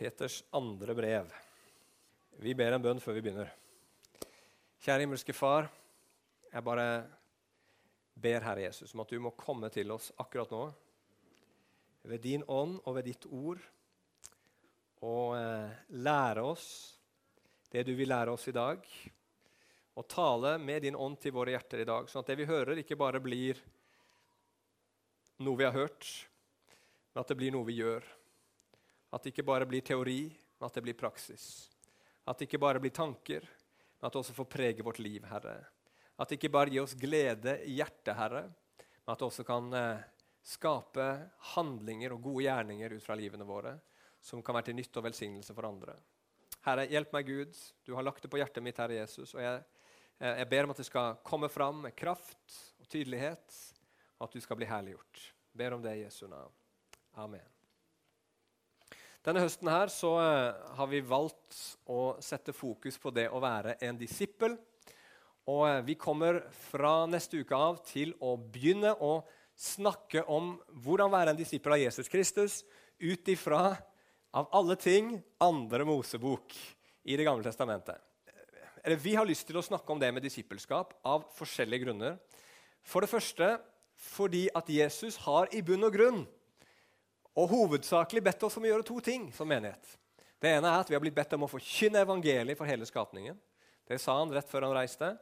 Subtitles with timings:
[0.00, 1.32] Peters andre brev.
[2.40, 3.50] Vi ber en bønn før vi begynner.
[4.80, 5.66] Kjære himmelske Far.
[6.48, 6.86] Jeg bare
[8.16, 10.62] ber, Herre Jesus, om at du må komme til oss akkurat nå.
[12.08, 13.60] Ved din ånd og ved ditt ord.
[15.04, 16.70] Og eh, lære oss
[17.68, 18.88] det du vil lære oss i dag.
[20.00, 22.80] Og tale med din ånd til våre hjerter i dag, sånn at det vi hører,
[22.80, 23.60] ikke bare blir
[25.44, 26.08] noe vi har hørt,
[27.12, 28.08] men at det blir noe vi gjør.
[29.10, 31.44] At det ikke bare blir teori, men at det blir praksis.
[32.24, 33.44] At det ikke bare blir tanker,
[33.98, 35.56] men at det også får prege vårt liv, Herre.
[36.20, 38.44] At det ikke bare gir oss glede i hjertet, Herre,
[38.78, 40.02] men at det også kan eh,
[40.46, 41.06] skape
[41.54, 43.74] handlinger og gode gjerninger ut fra livene våre
[44.20, 45.94] som kan være til nytte og velsignelse for andre.
[46.66, 47.60] Herre, hjelp meg, Gud.
[47.88, 49.32] Du har lagt det på hjertet mitt, Herre Jesus.
[49.34, 49.62] og jeg,
[50.20, 53.62] jeg ber om at det skal komme fram med kraft og tydelighet,
[54.18, 55.24] og at du skal bli herliggjort.
[55.54, 56.52] Jeg ber om det i Jesu navn.
[57.16, 57.59] Amen.
[59.20, 61.58] Denne høsten her så uh, har vi valgt
[61.92, 64.54] å sette fokus på det å være en disippel.
[65.44, 66.38] Og uh, vi kommer
[66.70, 69.18] fra neste uke av til å begynne å
[69.60, 72.62] snakke om hvordan være en disippel av Jesus Kristus
[72.96, 73.74] ut ifra,
[74.32, 76.56] av alle ting, andre Mosebok
[77.04, 78.00] i Det gamle testamentet.
[79.04, 82.16] Vi har lyst til å snakke om det med disippelskap av forskjellige grunner.
[82.80, 83.58] For det første
[84.00, 86.22] fordi at Jesus har i bunn og grunn
[87.38, 89.96] og hovedsakelig bedt oss om å gjøre to ting som menighet.
[90.40, 93.36] Det ene er at vi har blitt bedt om å forkynne evangeliet for hele skapningen.
[93.86, 95.12] Det sa han rett før han reiste.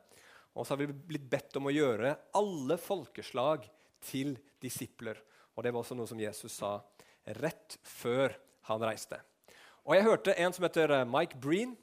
[0.54, 3.66] Og så har vi blitt bedt om å gjøre alle folkeslag
[4.04, 5.18] til disipler.
[5.56, 6.78] Og Det var også noe som Jesus sa
[7.40, 8.36] rett før
[8.70, 9.18] han reiste.
[9.84, 11.74] Og Jeg hørte en som heter eh, Mike Breen.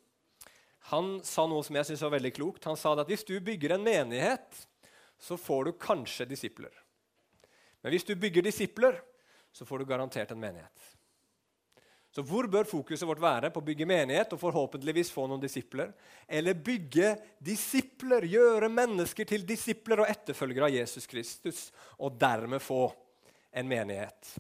[0.92, 2.68] Han sa noe som jeg synes var veldig klokt.
[2.70, 4.68] Han sa at hvis du bygger en menighet,
[5.18, 6.72] så får du kanskje disipler.
[7.82, 9.00] Men hvis du bygger disipler,
[9.56, 10.92] så får du garantert en menighet.
[12.16, 13.50] Så hvor bør fokuset vårt være?
[13.52, 15.90] På å bygge menighet og forhåpentligvis få noen disipler?
[16.28, 21.66] Eller bygge disipler, gjøre mennesker til disipler og etterfølgere av Jesus Kristus,
[22.00, 22.86] og dermed få
[23.52, 24.36] en menighet?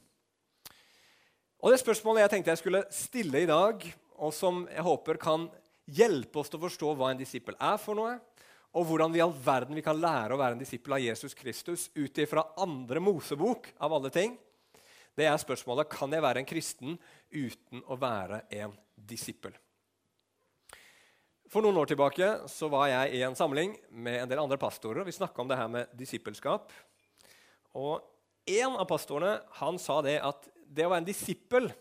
[1.60, 3.84] Og Det spørsmålet jeg tenkte jeg skulle stille i dag,
[4.24, 5.50] og som jeg håper kan
[5.86, 8.18] hjelpe oss til å forstå hva en disippel er for noe,
[8.76, 11.90] og hvordan vi, all verden vi kan lære å være en disippel av Jesus Kristus
[11.96, 14.36] ut ifra andre Mosebok, av alle ting,
[15.16, 16.98] det er spørsmålet kan jeg være en kristen
[17.32, 19.56] uten å være en disippel.
[21.52, 25.00] For noen år tilbake så var jeg i en samling med en del andre pastorer.
[25.04, 26.74] og Vi snakka om det her med disippelskap.
[27.80, 28.12] Og
[28.46, 31.72] En av pastorene han sa det at det å være en disippel,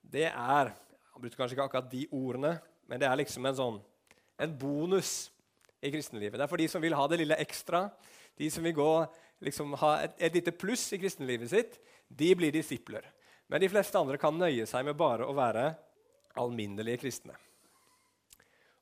[0.00, 0.70] det er
[1.12, 2.54] Han brukte kanskje ikke akkurat de ordene,
[2.88, 3.76] men det er liksom en sånn
[4.40, 5.30] en bonus
[5.78, 6.38] i kristenlivet.
[6.38, 7.84] Det er for de som vil ha det lille ekstra,
[8.40, 8.88] de som vil gå,
[9.46, 11.78] liksom, ha et, et lite pluss i kristenlivet sitt
[12.08, 13.06] de blir disipler.
[13.48, 15.68] Men de fleste andre kan nøye seg med bare å være
[16.40, 17.36] alminnelige kristne.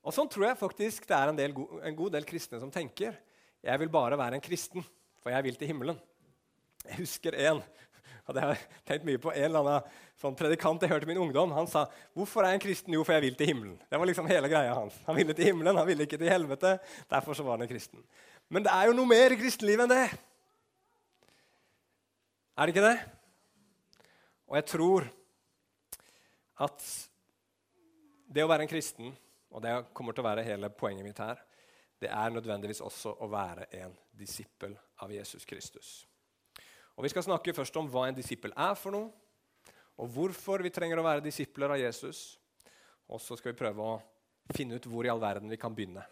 [0.03, 3.15] Og Sånn tror jeg faktisk det er en, del, en god del kristne som tenker.
[3.63, 4.83] Jeg vil bare være en kristen,
[5.23, 5.99] for jeg vil til himmelen.
[6.83, 7.61] Jeg husker en
[8.27, 11.51] hadde jeg tenkt mye på, en eller annen sånn predikant jeg hørte i min ungdom.
[11.51, 13.79] Han sa 'Hvorfor er jeg en kristen?' Jo, for jeg vil til himmelen.
[13.89, 14.95] Det var liksom hele greia hans.
[15.05, 16.79] Han ville til himmelen, han ville ikke til helvete.
[17.09, 18.03] Derfor så var han en kristen.
[18.49, 20.19] Men det er jo noe mer i kristenlivet enn det.
[22.53, 22.97] Er det ikke det?
[24.45, 25.07] Og jeg tror
[26.61, 26.83] at
[28.29, 29.09] det å være en kristen,
[29.49, 31.41] og det kommer til å være hele poenget mitt her,
[31.97, 36.03] det er nødvendigvis også å være en disippel av Jesus Kristus.
[36.93, 39.09] Og Vi skal snakke først om hva en disippel er for noe,
[39.97, 42.35] og hvorfor vi trenger å være disipler av Jesus.
[43.09, 44.01] Og så skal vi prøve å
[44.53, 46.05] finne ut hvor i all verden vi kan begynne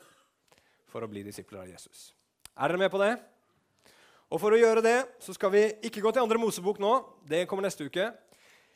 [0.90, 2.12] for å bli disipler av Jesus.
[2.58, 3.13] Er dere med på det?
[4.31, 6.91] Og For å gjøre det så skal vi ikke gå til andre Mosebok nå.
[7.27, 8.05] Det kommer neste uke.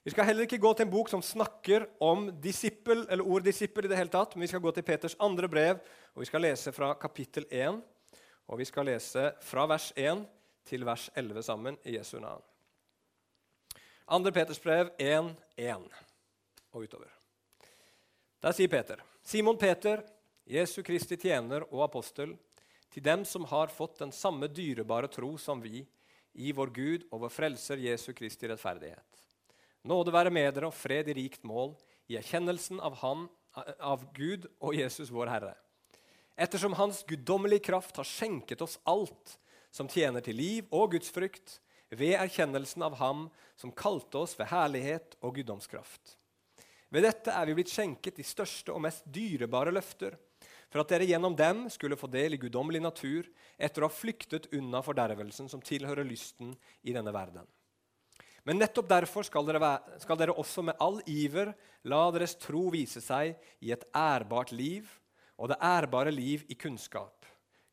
[0.03, 3.87] Vi skal heller ikke gå til en bok som snakker om disippel, eller ord disippel
[3.87, 5.79] i det hele tatt, men vi skal gå til Peters andre brev,
[6.13, 7.79] og vi skal lese fra kapittel 1.
[8.51, 10.21] Og vi skal lese fra vers 1
[10.67, 12.43] til vers 11 sammen i Jesu navn.
[14.05, 15.87] Andre Peters brev 1, 1
[16.75, 17.09] og utover.
[18.43, 20.03] Der sier Peter.: Simon Peter,
[20.45, 22.35] Jesu Kristi tjener og apostel,
[22.95, 25.83] til dem som har fått den samme dyrebare tro som vi,
[26.39, 29.19] i vår Gud og vår Frelser Jesu Kristi rettferdighet.
[29.83, 31.73] Nåde være med dere og fred i rikt mål,
[32.07, 33.25] i erkjennelsen av, han,
[33.83, 35.53] av Gud og Jesus vår Herre.
[36.39, 39.35] Ettersom Hans guddommelige kraft har skjenket oss alt
[39.75, 41.59] som tjener til liv og gudsfrykt,
[41.95, 43.27] ved erkjennelsen av Ham
[43.59, 46.15] som kalte oss ved herlighet og guddomskraft.
[46.95, 50.15] Ved dette er vi blitt skjenket de største og mest dyrebare løfter,
[50.75, 54.49] for at dere gjennom dem skulle få del i guddommelig natur etter å ha flyktet
[54.57, 56.49] unna fordervelsen som tilhører lysten
[56.83, 57.47] i denne verden.
[58.43, 61.53] Men nettopp derfor skal dere, være, skal dere også med all iver
[61.87, 64.91] la deres tro vise seg i et ærbart liv,
[65.39, 67.23] og det ærbare liv i kunnskap.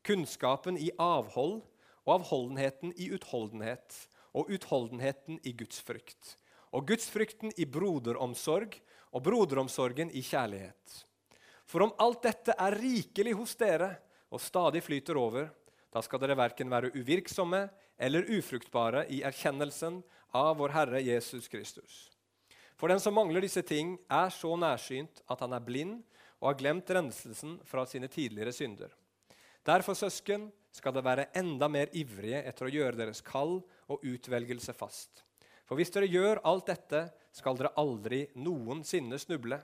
[0.07, 1.59] Kunnskapen i avhold,
[2.07, 3.99] og avholdenheten i utholdenhet,
[4.31, 6.37] og utholdenheten i gudsfrykt.
[6.71, 8.79] Og gudsfrykten i broderomsorg,
[9.11, 11.03] og broderomsorgen i kjærlighet.
[11.69, 13.93] For om alt dette er rikelig hos dere
[14.33, 15.49] og stadig flyter over,
[15.93, 17.67] da skal dere verken være uvirksomme
[18.01, 20.01] eller ufruktbare i erkjennelsen
[20.33, 22.09] av vår Herre Jesus Kristus.
[22.75, 26.01] For den som mangler disse ting, er så nærsynt at han er blind
[26.41, 28.89] og har glemt renselsen fra sine tidligere synder.
[29.63, 34.73] Derfor, søsken, skal dere være enda mer ivrige etter å gjøre deres kall og utvelgelse
[34.75, 35.21] fast.
[35.63, 39.61] For hvis dere gjør alt dette, skal dere aldri noensinne snuble.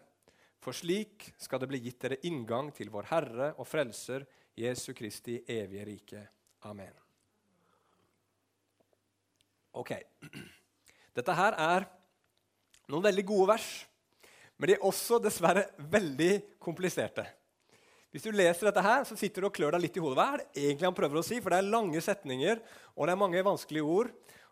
[0.60, 4.26] For slik skal det bli gitt dere inngang til vår Herre og Frelser
[4.60, 6.24] Jesu Kristi evige rike.
[6.68, 6.92] Amen.
[9.80, 9.94] Ok.
[11.16, 11.88] Dette her er
[12.90, 13.68] noen veldig gode vers,
[14.60, 17.24] men de er også dessverre veldig kompliserte.
[18.10, 20.18] Hvis du leser dette her, så sitter du og klør deg litt i hodet.
[20.18, 21.38] Hva er det egentlig han prøver å si?
[21.40, 22.62] For det er lange setninger,
[22.98, 24.10] og det er mange vanskelige ord.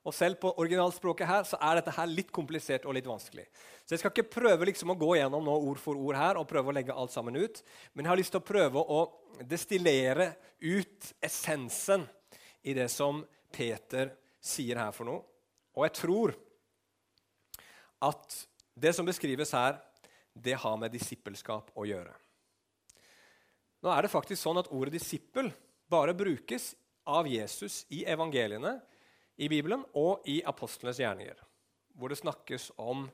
[0.07, 3.43] Og selv på originalspråket her så er dette her litt komplisert og litt vanskelig.
[3.83, 6.47] Så jeg skal ikke prøve liksom å gå gjennom nå ord for ord her og
[6.47, 7.59] prøve å legge alt sammen ut,
[7.91, 9.01] men jeg har lyst til å prøve å
[9.43, 10.29] destillere
[10.63, 12.07] ut essensen
[12.63, 13.19] i det som
[13.51, 15.23] Peter sier her for noe.
[15.75, 16.35] Og jeg tror
[18.07, 18.39] at
[18.77, 19.77] det som beskrives her,
[20.33, 22.13] det har med disippelskap å gjøre.
[23.83, 25.51] Nå er det faktisk sånn at ordet 'disippel'
[25.89, 26.75] bare brukes
[27.07, 28.77] av Jesus i evangeliene
[29.37, 31.39] i Bibelen og i apostlenes gjerninger,
[31.97, 33.05] hvor det snakkes om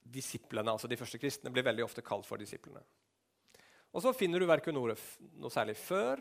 [0.00, 2.82] disiplene, altså de første kristne, blir veldig ofte kalt for disiplene.
[3.90, 6.20] Og så finner du verken noe særlig før,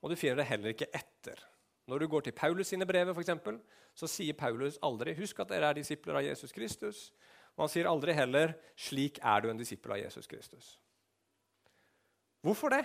[0.00, 1.40] og du finner det heller ikke etter.
[1.86, 3.60] Når du går til Paulus sine brev, for eksempel,
[3.94, 7.10] så sier Paulus aldri 'Husk at dere er disipler av Jesus Kristus'.
[7.56, 10.76] Og han sier aldri heller 'Slik er du en disippel av Jesus Kristus'.
[12.42, 12.84] Hvorfor det?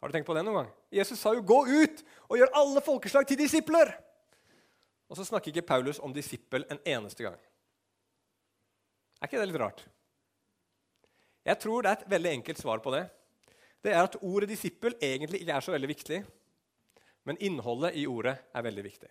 [0.00, 0.72] Har du tenkt på det noen gang?
[0.92, 4.09] Jesus sa jo 'gå ut og gjør alle folkeslag til disipler'.
[5.10, 7.38] Og så snakker ikke Paulus om disippel en eneste gang.
[9.20, 9.82] Er ikke det litt rart?
[11.44, 13.04] Jeg tror det er et veldig enkelt svar på det.
[13.82, 16.20] Det er at ordet disippel egentlig ikke er så veldig viktig,
[17.28, 19.08] men innholdet i ordet er veldig viktig.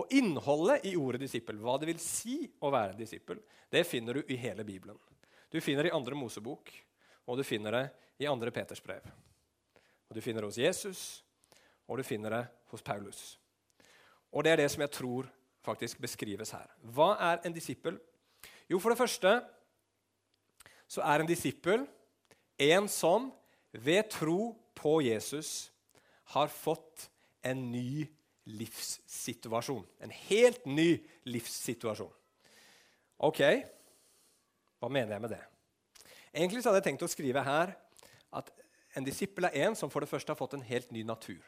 [0.00, 3.38] Og innholdet i ordet disippel, hva det vil si å være disippel,
[3.70, 4.98] det finner du i hele Bibelen.
[5.52, 6.72] Du finner det i andre Mosebok,
[7.30, 7.84] og du finner det
[8.24, 9.06] i andre Peters brev.
[10.10, 11.24] Og Du finner det hos Jesus,
[11.86, 13.38] og du finner det hos Paulus.
[14.34, 15.28] Og det er det som jeg tror
[15.64, 16.66] faktisk beskrives her.
[16.82, 17.96] Hva er en disippel?
[18.68, 19.38] Jo, for det første
[20.90, 21.86] så er en disippel
[22.60, 23.30] en som
[23.72, 25.70] ved tro på Jesus
[26.34, 27.08] har fått
[27.42, 28.04] en ny
[28.44, 29.84] livssituasjon.
[30.00, 30.88] En helt ny
[31.28, 32.12] livssituasjon.
[33.24, 33.40] Ok,
[34.78, 35.42] hva mener jeg med det?
[36.34, 37.72] Egentlig så hadde jeg tenkt å skrive her
[38.34, 38.50] at
[38.98, 41.40] en disippel er en som for det første har fått en helt ny natur.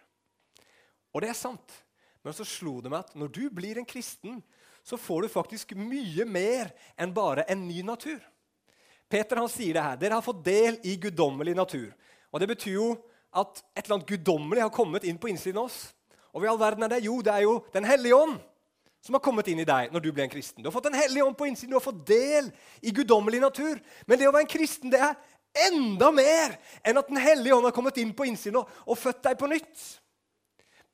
[1.15, 1.83] Og det er sant.
[2.27, 4.41] Men så slo det meg at når du blir en kristen,
[4.83, 8.19] så får du faktisk mye mer enn bare en ny natur.
[9.07, 9.99] Peter han sier det her.
[10.01, 11.93] Dere har fått del i guddommelig natur.
[12.35, 12.89] Og Det betyr jo
[13.31, 15.93] at et eller annet guddommelig har kommet inn på innsiden av oss.
[16.35, 17.05] Og hva i all verden er det?
[17.05, 18.41] Jo, det er jo Den hellige ånd
[19.07, 20.65] som har kommet inn i deg når du ble en kristen.
[20.65, 22.51] Du har fått Den hellige ånd på innsiden, du har fått del
[22.83, 23.79] i guddommelig natur.
[24.07, 25.15] Men det å være en kristen det er
[25.69, 29.23] enda mer enn at Den hellige ånd har kommet inn på innsiden og, og født
[29.29, 29.87] deg på nytt.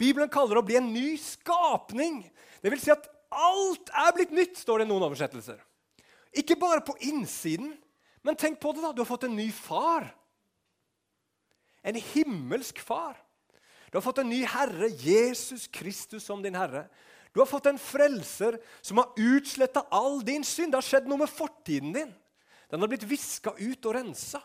[0.02, 2.22] Bibelen kaller det å bli en ny skapning.
[2.62, 5.60] Det vil si at alt er blitt nytt, står det i noen oversettelser.
[6.42, 7.74] Ikke bare på innsiden,
[8.24, 8.82] men tenk på det.
[8.82, 10.08] da, Du har fått en ny far.
[11.82, 13.18] En himmelsk far.
[13.90, 16.86] Du har fått en ny herre, Jesus Kristus som din herre.
[17.32, 20.72] Du har fått en frelser som har utsletta all din synd.
[20.72, 22.14] Det har skjedd noe med fortiden din.
[22.72, 24.40] Den har blitt viska ut og rensa.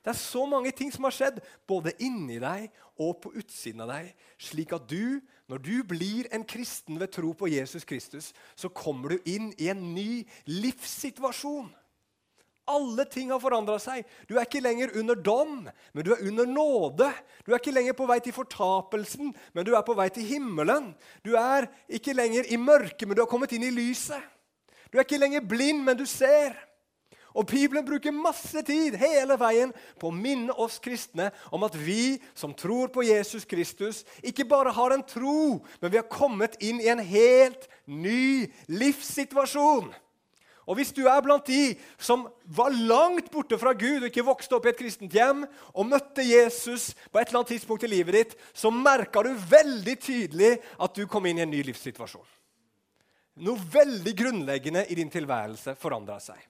[0.00, 3.90] Det er så mange ting som har skjedd, både inni deg og på utsiden av
[3.92, 8.70] deg, slik at du, når du blir en kristen ved tro på Jesus Kristus, så
[8.72, 11.68] kommer du inn i en ny livssituasjon.
[12.70, 14.04] Alle ting har forandra seg.
[14.28, 17.08] Du er ikke lenger under dom, men du er under nåde.
[17.44, 20.92] Du er ikke lenger på vei til fortapelsen, men du er på vei til himmelen.
[21.26, 24.22] Du er ikke lenger i mørket, men du har kommet inn i lyset.
[24.90, 26.54] Du er ikke lenger blind, men du ser.
[27.34, 32.18] Og Bibelen bruker masse tid hele veien på å minne oss kristne om at vi
[32.34, 36.82] som tror på Jesus Kristus, ikke bare har en tro, men vi har kommet inn
[36.82, 39.92] i en helt ny livssituasjon.
[40.70, 44.54] Og Hvis du er blant de som var langt borte fra Gud og ikke vokste
[44.54, 45.42] opp i et kristent hjem,
[45.74, 49.96] og møtte Jesus på et eller annet tidspunkt i livet ditt, så merka du veldig
[49.98, 52.26] tydelig at du kom inn i en ny livssituasjon.
[53.40, 56.49] noe veldig grunnleggende i din tilværelse forandra seg.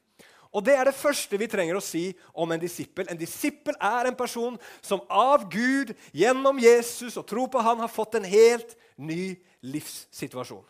[0.51, 3.07] Og Det er det første vi trenger å si om en disippel.
[3.11, 7.93] En disippel er en person som av Gud, gjennom Jesus og tro på han, har
[7.93, 10.67] fått en helt ny livssituasjon.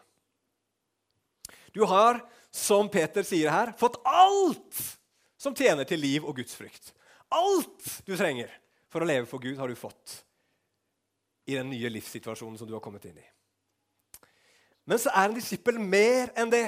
[1.73, 2.21] Du har,
[2.53, 4.83] som Peter sier her, fått alt
[5.41, 6.93] som tjener til liv og gudsfrykt.
[7.33, 8.53] Alt du trenger
[8.91, 10.19] for å leve for Gud, har du fått
[11.49, 13.29] i den nye livssituasjonen som du har kommet inn i.
[14.85, 16.67] Men så er en disippel mer enn det.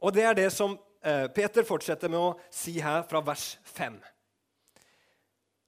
[0.00, 3.96] Og det er det som Peter fortsetter med å si her fra vers 5.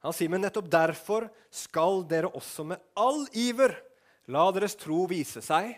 [0.03, 3.77] Han sier, men nettopp derfor skal dere også med all iver
[4.31, 5.73] la deres tro vise seg,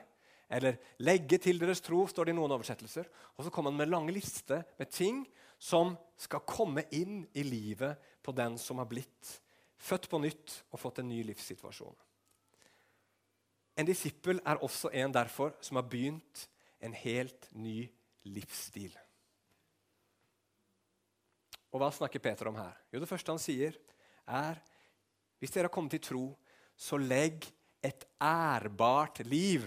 [0.54, 3.06] eller legge til deres tro, står det i noen oversettelser.
[3.36, 5.22] Og så kommer han med en lang liste med ting
[5.60, 9.38] som skal komme inn i livet på den som har blitt
[9.80, 11.96] født på nytt og fått en ny livssituasjon.
[13.74, 16.46] En disippel er også en derfor som har begynt
[16.84, 17.88] en helt ny
[18.28, 18.92] livsstil.
[21.74, 22.76] Og hva snakker Peter om her?
[22.94, 23.74] Jo, Det første han sier,
[24.30, 24.60] er
[25.42, 26.24] hvis dere har kommet til tro,
[26.78, 27.44] så legg
[27.84, 29.66] et ærbart liv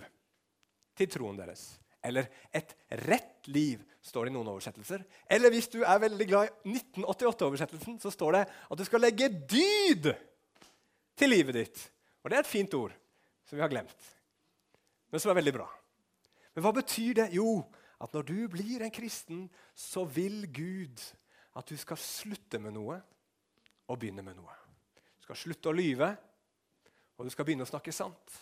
[0.97, 1.75] til troen deres.
[2.01, 2.71] Eller et
[3.03, 5.03] rett liv, står det i noen oversettelser.
[5.29, 9.27] Eller hvis du er veldig glad i 1988-oversettelsen, så står det at du skal legge
[9.27, 10.07] dyd
[11.19, 11.83] til livet ditt.
[12.23, 12.95] Og det er et fint ord
[13.47, 14.07] som vi har glemt,
[15.11, 15.67] men som er veldig bra.
[16.55, 17.27] Men hva betyr det?
[17.35, 17.59] Jo,
[18.01, 19.45] at når du blir en kristen,
[19.75, 21.03] så vil Gud
[21.57, 22.99] at du skal slutte med noe
[23.87, 24.53] og begynne med noe.
[25.17, 26.11] Du skal slutte å lyve,
[27.17, 28.37] og du skal begynne å snakke sant.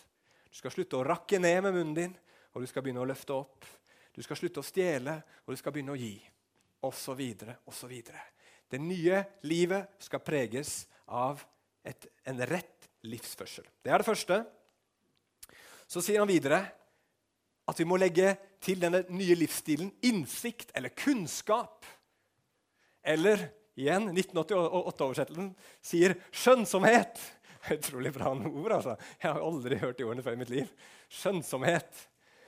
[0.50, 2.14] Du skal slutte å rakke ned med munnen din,
[2.52, 3.66] og du skal begynne å løfte opp.
[4.12, 6.14] Du skal slutte å stjele, og du skal begynne å gi.
[6.84, 8.20] Og så videre, og så videre.
[8.68, 11.40] Det nye livet skal preges av
[11.86, 13.66] et, en rett livsførsel.
[13.82, 14.40] Det er det første.
[15.86, 16.60] Så sier han videre
[17.66, 21.86] at vi må legge til denne nye livsstilen innsikt eller kunnskap.
[23.06, 23.48] Eller
[23.78, 25.52] igjen, 1988-oversettelsen
[25.84, 27.20] sier skjønnsomhet.
[27.76, 28.72] Utrolig bra ord.
[28.78, 28.96] altså.
[29.22, 30.70] Jeg har aldri hørt de ordene før i mitt liv.
[31.12, 32.06] Skjønnsomhet.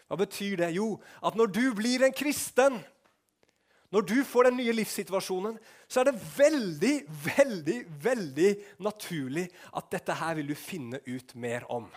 [0.08, 0.70] Hva betyr det?
[0.76, 2.78] Jo, at når du blir en kristen,
[3.92, 5.56] når du får den nye livssituasjonen,
[5.88, 8.50] så er det veldig, veldig, veldig
[8.84, 9.46] naturlig
[9.76, 11.88] at dette her vil du finne ut mer om.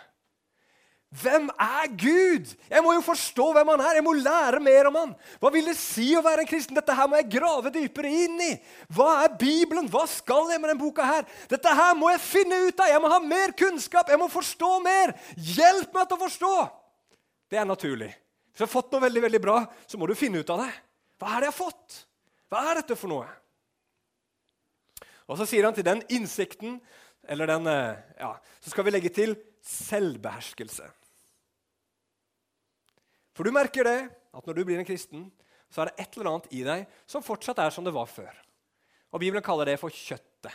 [1.11, 2.53] Hvem er Gud?
[2.71, 3.97] Jeg må jo forstå hvem han er.
[3.97, 5.09] Jeg må lære mer om han.
[5.43, 6.77] Hva vil det si å være en kristen?
[6.77, 8.51] Dette her må jeg grave dypere inn i.
[8.95, 9.89] Hva er Bibelen?
[9.91, 11.25] Hva skal jeg med denne boka her?
[11.51, 12.93] Dette her må jeg finne ut av.
[12.93, 14.07] Jeg må ha mer kunnskap.
[14.07, 15.11] Jeg må forstå mer.
[15.35, 16.53] Hjelp meg til å forstå.
[17.51, 18.07] Det er naturlig.
[18.47, 19.57] Hvis du har fått noe veldig, veldig bra,
[19.91, 20.71] så må du finne ut av det.
[21.19, 21.99] Hva er det jeg har fått?
[22.47, 23.27] Hva er dette for noe?
[25.27, 26.79] Og så sier han til den innsikten,
[27.27, 28.31] eller den eh, Ja,
[28.63, 29.35] så skal vi legge til
[29.67, 30.87] selvbeherskelse.
[33.35, 35.27] For du merker det, at når du blir en kristen,
[35.71, 38.31] så er det et eller annet i deg som fortsatt er som det var før.
[39.11, 40.51] Og Bibelen kaller det for kjøttet.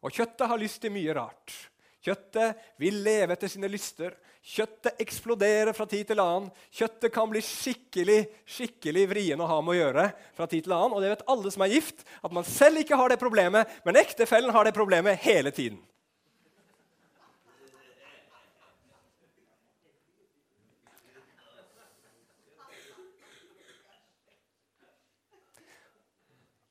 [0.00, 1.54] Og kjøttet har lyst til mye rart.
[2.00, 4.14] Kjøttet vil leve etter sine lyster.
[4.40, 6.48] Kjøttet eksploderer fra tid til annen.
[6.72, 10.06] Kjøttet kan bli skikkelig skikkelig vrien å ha med å gjøre.
[10.34, 10.96] fra tid til annen.
[10.96, 14.00] Og det vet alle som er gift, at man selv ikke har det problemet, men
[14.00, 15.78] ektefellen har det problemet hele tiden.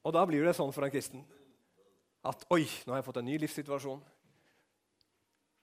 [0.06, 1.26] Og da blir det sånn for en kristen
[2.30, 4.00] at oi, nå har jeg fått en ny livssituasjon.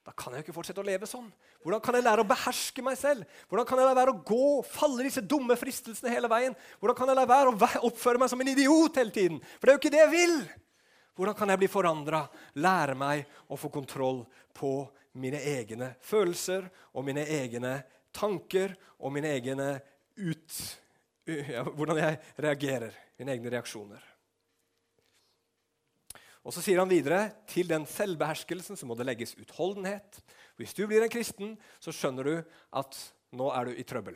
[0.07, 1.27] Da kan jeg jo ikke fortsette å leve sånn.
[1.65, 3.27] Hvordan kan jeg lære å beherske meg selv?
[3.51, 6.55] Hvordan kan jeg la være å gå, falle disse dumme fristelsene hele veien?
[6.79, 9.41] Hvordan kan jeg la være å oppføre meg som en idiot hele tiden?
[9.57, 10.37] For det er jo ikke det jeg vil.
[11.19, 12.23] Hvordan kan jeg bli forandra,
[12.61, 14.23] lære meg å få kontroll
[14.55, 14.73] på
[15.19, 17.79] mine egne følelser og mine egne
[18.15, 19.71] tanker og mine egne
[20.23, 20.61] ut...
[21.27, 22.93] Ja, hvordan jeg reagerer.
[23.19, 24.13] Mine egne reaksjoner.
[26.47, 30.21] Og så sier han videre til den selvbeherskelsen så må det legges utholdenhet.
[30.55, 32.35] Hvis du blir en kristen, så skjønner du
[32.79, 32.99] at
[33.35, 34.15] nå er du i trøbbel.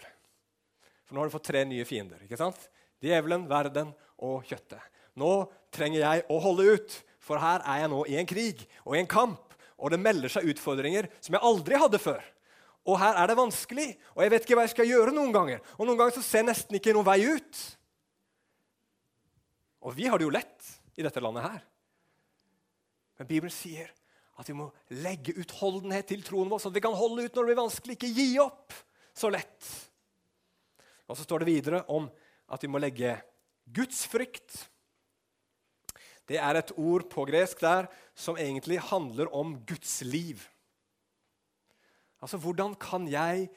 [1.04, 2.22] For nå har du fått tre nye fiender.
[2.22, 2.68] ikke sant?
[3.02, 3.90] Djevelen, verden
[4.22, 4.78] og kjøttet.
[5.18, 8.94] Nå trenger jeg å holde ut, for her er jeg nå i en krig og
[8.94, 9.56] i en kamp.
[9.80, 12.22] Og det melder seg utfordringer som jeg aldri hadde før.
[12.86, 15.60] Og her er det vanskelig, og jeg vet ikke hva jeg skal gjøre noen ganger.
[15.76, 17.64] Og noen ganger så ser jeg nesten ikke noen vei ut.
[19.82, 21.60] Og vi har det jo lett i dette landet her.
[23.20, 23.90] Men Bibelen sier
[24.40, 24.70] at vi må
[25.04, 27.96] legge utholdenhet til troen vår, sånn at vi kan holde ut når det blir vanskelig.
[27.98, 28.72] Ikke gi opp
[29.12, 29.66] så lett.
[31.04, 32.06] Og så står det videre om
[32.48, 33.18] at vi må legge
[33.68, 34.62] gudsfrykt.
[36.30, 40.40] Det er et ord på gresk der som egentlig handler om Guds liv.
[42.24, 43.50] Altså, hvordan kan jeg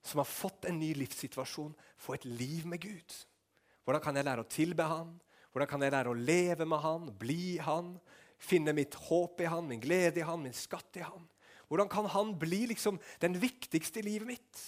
[0.00, 3.16] som har fått en ny livssituasjon, få et liv med Gud?
[3.84, 5.12] Hvordan kan jeg lære å tilbe Han?
[5.50, 7.98] Hvordan kan jeg lære å leve med Han, bli Han,
[8.40, 11.26] finne mitt håp i Han, min glede i Han, min skatt i Han?
[11.70, 14.62] Hvordan kan Han bli liksom den viktigste i livet mitt?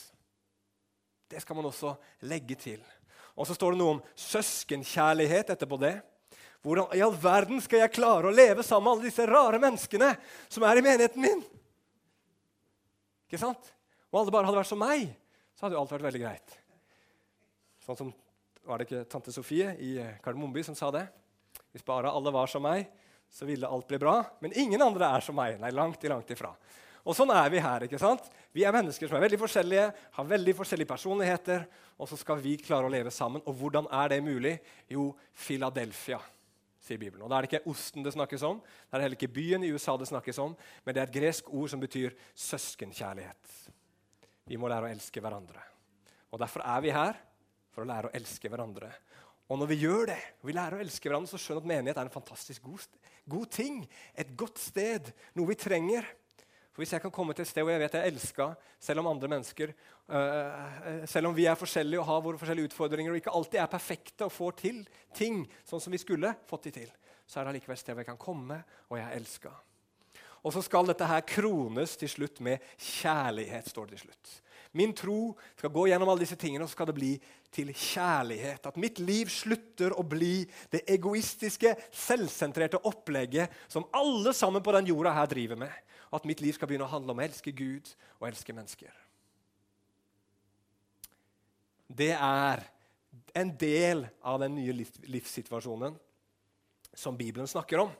[1.32, 1.96] Det skal man også
[2.28, 2.82] legge til.
[3.34, 5.96] Og så står det noe om søskenkjærlighet etterpå det.
[6.62, 10.12] Hvordan i all verden skal jeg klare å leve sammen med alle disse rare menneskene
[10.52, 11.40] som er i menigheten min?
[13.26, 13.72] Ikke sant?
[14.12, 15.08] Om alle bare hadde vært som meg,
[15.56, 16.54] så hadde jo alt vært veldig greit.
[17.82, 18.12] Sånn som
[18.68, 21.06] var det ikke tante Sofie i Kardemommeby som sa det?
[21.72, 22.84] Hvis bare alle var som meg,
[23.32, 24.18] så ville alt bli bra.
[24.44, 25.56] Men ingen andre er som meg.
[25.60, 26.52] Nei, langt, langt ifra.
[27.02, 27.86] Og sånn er vi her.
[27.86, 28.28] ikke sant?
[28.54, 29.86] Vi er mennesker som er veldig forskjellige,
[30.18, 31.64] har veldig forskjellige personligheter,
[31.98, 33.42] og så skal vi klare å leve sammen.
[33.48, 34.54] Og hvordan er det mulig?
[34.92, 36.20] Jo, Philadelphia,
[36.82, 37.24] sier Bibelen.
[37.24, 39.72] Og Da er det ikke osten det snakkes om, det er heller ikke byen i
[39.72, 43.58] USA det snakkes om, men det er et gresk ord som betyr søskenkjærlighet.
[44.46, 45.62] Vi må lære å elske hverandre.
[46.32, 47.18] Og Derfor er vi her
[47.72, 48.92] for å lære å elske hverandre.
[49.50, 51.72] Og når vi gjør det, og vi lærer å elske hverandre, så skjønner vi at
[51.72, 52.84] menighet er en fantastisk god,
[53.28, 53.80] god, ting.
[54.18, 55.10] Et godt sted.
[55.38, 56.06] Noe vi trenger.
[56.72, 58.46] For Hvis jeg kan komme til et sted hvor jeg vet jeg er elska,
[58.80, 59.74] selv om andre mennesker
[60.08, 63.74] uh, Selv om vi er forskjellige og har våre forskjellige utfordringer og ikke alltid er
[63.74, 64.78] perfekte og får til
[65.12, 66.88] ting sånn som vi skulle fått de til,
[67.28, 69.52] så er det allikevel et sted hvor jeg kan komme, og jeg er elska.
[70.42, 74.32] Og så skal dette her krones til slutt med kjærlighet, står det til slutt.
[74.72, 77.12] Min tro skal gå gjennom alle disse tingene, og så skal det bli
[77.52, 78.64] til kjærlighet.
[78.64, 84.88] At mitt liv slutter å bli det egoistiske, selvsentrerte opplegget som alle sammen på den
[84.88, 85.74] jorda her driver med.
[86.12, 88.92] At mitt liv skal begynne å handle om å elske Gud og elske mennesker.
[91.92, 92.64] Det er
[93.36, 95.98] en del av den nye livssituasjonen
[96.96, 97.92] som Bibelen snakker om.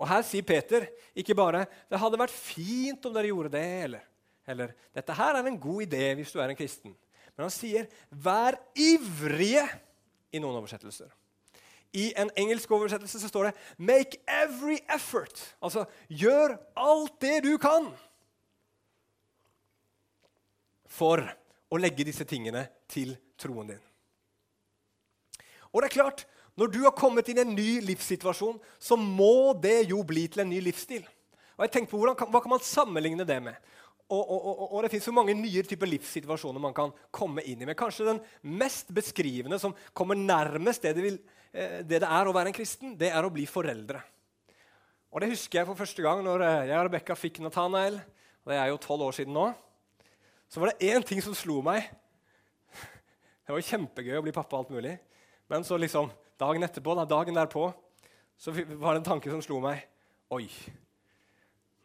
[0.00, 0.86] Og Her sier Peter
[1.18, 4.09] ikke bare 'det hadde vært fint om dere gjorde det', eller
[4.50, 6.96] eller 'Dette her er en god idé hvis du er en kristen'.
[7.36, 9.68] Men han sier 'vær ivrige'
[10.32, 11.10] i noen oversettelser.
[11.92, 15.54] I en engelsk oversettelse så står det 'make every effort'.
[15.62, 17.94] Altså gjør alt det du kan
[20.86, 21.22] for
[21.70, 23.82] å legge disse tingene til troen din.
[25.72, 26.26] Og det er klart,
[26.58, 30.42] Når du har kommet inn i en ny livssituasjon, så må det jo bli til
[30.42, 31.06] en ny livsstil.
[31.56, 33.54] Og jeg tenkte på, hvordan, Hva kan man sammenligne det med?
[34.10, 37.66] Og, og, og, og, det fins mange nye typer livssituasjoner man kan komme inn i.
[37.68, 38.22] Men kanskje den
[38.58, 41.18] mest beskrivende, som kommer nærmest det det, vil,
[41.54, 44.02] eh, det det, er å være en kristen, det er å bli foreldre.
[45.10, 48.00] Og Det husker jeg for første gang når eh, jeg og Rebekka fikk Nathanael.
[48.42, 49.46] Og det er jo tolv år siden nå.
[50.50, 51.86] Så var det én ting som slo meg.
[53.46, 54.96] Det var kjempegøy å bli pappa alt mulig.
[55.50, 57.68] Men så liksom, dagen etterpå, da, dagen derpå
[58.40, 59.82] så var det en tanke som slo meg.
[60.34, 60.46] Oi,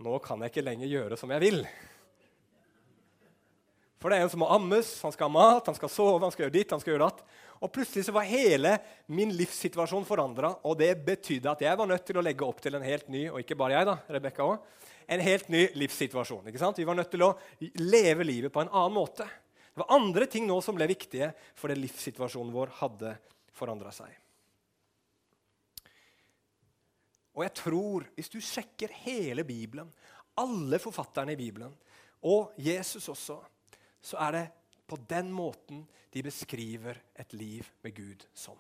[0.06, 1.66] nå kan jeg ikke lenger gjøre som jeg vil.
[4.02, 6.34] For det er en som må ammes, han skal ha mat, han skal sove, han
[6.34, 7.22] skal gjøre ditt, han skal gjøre datt.
[7.64, 8.76] Og plutselig så var hele
[9.08, 12.76] min livssituasjon forandra, og det betydde at jeg var nødt til å legge opp til
[12.78, 14.84] en helt ny og ikke bare jeg da, Rebecca også,
[15.16, 16.50] en helt ny livssituasjon.
[16.50, 16.82] ikke sant?
[16.82, 17.36] Vi var nødt til å
[17.80, 19.26] leve livet på en annen måte.
[19.76, 23.16] Det var andre ting nå som ble viktige fordi livssituasjonen vår hadde
[23.56, 24.12] forandra seg.
[27.36, 29.90] Og jeg tror, hvis du sjekker hele Bibelen,
[30.40, 31.74] alle forfatterne i Bibelen,
[32.26, 33.38] og Jesus også,
[34.06, 34.46] så er det
[34.86, 38.60] på den måten de beskriver et liv med Gud som.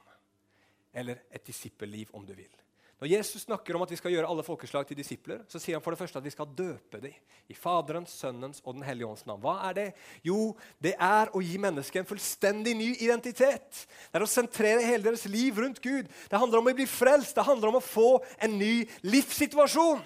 [0.95, 2.51] Eller et disippelliv, om du vil.
[2.95, 5.84] Når Jesus snakker om at vi skal gjøre alle folkeslag til disipler, så sier han
[5.84, 9.25] for det første at vi skal døpe dem i Faderens, Sønnens og Den hellige ånds
[9.27, 9.41] navn.
[9.43, 9.86] Hva er det?
[10.23, 13.84] Jo, det er å gi mennesket en fullstendig ny identitet.
[13.84, 16.08] Det er å sentrere hele deres liv rundt Gud.
[16.08, 17.36] Det handler om å bli frelst.
[17.36, 19.99] Det handler om å få en ny livssituasjon.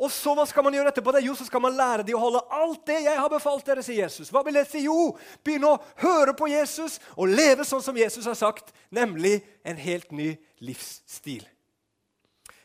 [0.00, 1.12] Og så hva skal man gjøre etterpå?
[1.14, 1.24] det?
[1.26, 4.02] Jo, så skal man lære dem å holde alt det jeg har befalt dere, sier
[4.04, 4.32] Jesus.
[4.32, 4.86] Hva vil det si?
[4.86, 5.12] Jo,
[5.44, 10.10] begynne å høre på Jesus og leve sånn som Jesus har sagt, nemlig en helt
[10.16, 10.32] ny
[10.64, 11.44] livsstil.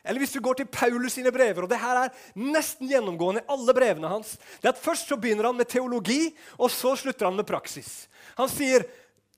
[0.08, 3.50] Eller hvis du går til Paulus sine brever, og det her er nesten gjennomgående i
[3.52, 7.28] alle brevene hans, det er at Først så begynner han med teologi, og så slutter
[7.28, 8.06] han med praksis.
[8.38, 8.86] Han sier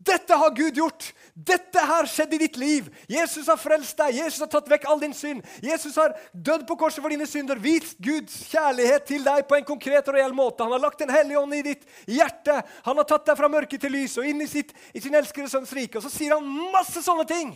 [0.00, 1.10] dette har Gud gjort!
[1.34, 2.86] Dette har skjedd i ditt liv!
[3.08, 5.44] Jesus har frelst deg, Jesus har tatt vekk all din synd.
[5.60, 9.66] Jesus har dødd på korset for dine synder, vist Guds kjærlighet til deg på en
[9.68, 10.64] konkret og reell måte.
[10.64, 12.62] Han har lagt en hellig ånd i ditt hjerte.
[12.88, 15.52] Han har tatt deg fra mørke til lys og inn i, sitt, i sin elskede
[15.52, 16.00] sønns rike.
[16.00, 17.52] Og så sier han masse sånne ting!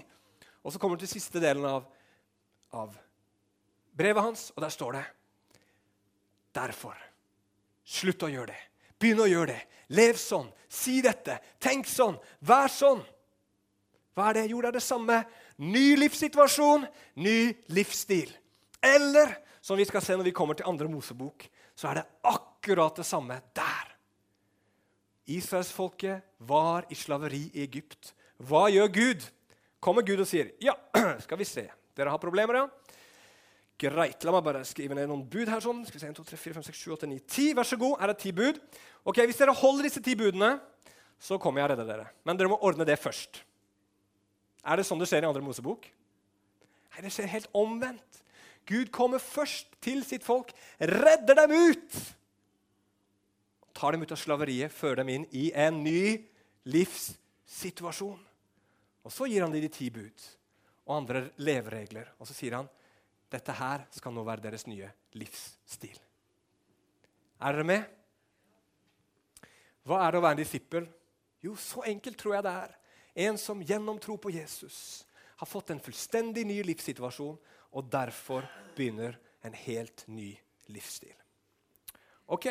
[0.60, 1.88] Og så kommer han til siste delen av,
[2.76, 2.92] av
[3.96, 5.04] brevet hans, og der står det
[6.54, 6.94] Derfor.
[7.84, 8.60] Slutt å gjøre det.
[9.00, 9.62] Begynn å gjøre det.
[9.94, 10.48] Lev sånn.
[10.68, 11.38] Si dette.
[11.62, 12.16] Tenk sånn.
[12.44, 13.02] Vær sånn.
[14.14, 14.44] Hva er det?
[14.52, 15.20] Jo, det er det samme.
[15.62, 16.86] Ny livssituasjon,
[17.22, 17.38] ny
[17.74, 18.30] livsstil.
[18.84, 23.00] Eller, som vi skal se når vi kommer til andre Mosebok, så er det akkurat
[23.00, 23.90] det samme der.
[25.34, 28.12] Israelsfolket var i slaveri i Egypt.
[28.44, 29.26] Hva gjør Gud?
[29.80, 30.74] Kommer Gud og sier, 'Ja,
[31.24, 31.68] skal vi se.
[31.96, 32.83] Dere har problemer, ja?'
[33.80, 34.22] Greit.
[34.24, 35.62] La meg bare skrive ned noen bud her.
[35.62, 35.82] sånn.
[35.86, 37.54] Skal vi se, 1, 2, 3, 4, 5, 6, 7, 8, 9, 10.
[37.58, 37.96] Vær så god.
[38.00, 38.60] Er ti bud.
[39.04, 40.60] Ok, Hvis dere holder disse ti budene,
[41.18, 42.06] så kommer jeg og redder dere.
[42.24, 43.42] Men dere må ordne det først.
[44.64, 45.88] Er det sånn det skjer i andre Mosebok?
[46.94, 48.20] Nei, det skjer helt omvendt.
[48.64, 51.98] Gud kommer først til sitt folk, redder dem ut.
[53.76, 56.22] Tar dem ut av slaveriet, fører dem inn i en ny
[56.70, 58.20] livssituasjon.
[59.04, 60.28] Og Så gir han dem de ti bud
[60.86, 62.08] og andre leveregler.
[62.20, 62.70] Og så sier han
[63.32, 65.96] dette her skal nå være deres nye livsstil.
[67.40, 67.84] Er dere med?
[69.84, 70.86] Hva er det å være en disippel?
[71.44, 72.76] Jo, så enkelt tror jeg det er.
[73.28, 75.04] En som gjennom tro på Jesus
[75.36, 77.36] har fått en fullstendig ny livssituasjon
[77.74, 80.32] og derfor begynner en helt ny
[80.72, 81.14] livsstil.
[82.26, 82.48] Ok,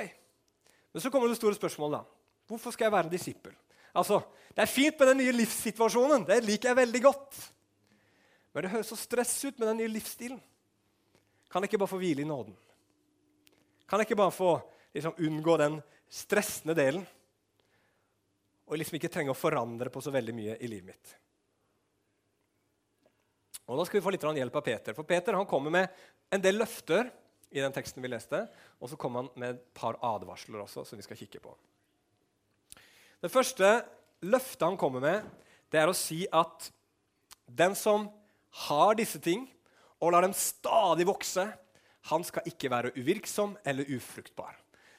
[0.93, 1.97] Men så kommer det store spørsmålet.
[1.97, 2.05] da.
[2.47, 3.53] Hvorfor skal jeg være en disippel?
[3.95, 4.21] Altså,
[4.55, 6.27] Det er fint med den nye livssituasjonen.
[6.27, 7.53] Det liker jeg veldig godt.
[8.53, 10.41] Men det høres så stress ut med den nye livsstilen.
[11.53, 12.55] Kan jeg ikke bare få hvile i nåden?
[13.85, 14.55] Kan jeg ikke bare få
[14.95, 15.75] liksom, unngå den
[16.09, 17.03] stressende delen?
[18.65, 21.11] Og liksom ikke trenge å forandre på så veldig mye i livet mitt.
[23.69, 24.97] Og Da skal vi få litt hjelp av Peter.
[24.97, 26.01] For Peter han kommer med
[26.33, 27.11] en del løfter
[27.53, 28.47] i den teksten vi leste,
[28.81, 31.53] og så kommer han med et par advarsler også, som vi skal kikke på.
[33.21, 33.75] Det første
[34.25, 35.29] løftet han kommer med,
[35.69, 36.71] det er å si at
[37.45, 38.09] den som
[38.65, 39.45] har disse ting,
[40.03, 41.45] og lar dem stadig vokse,
[42.11, 44.57] han skal ikke være uvirksom eller ufruktbar.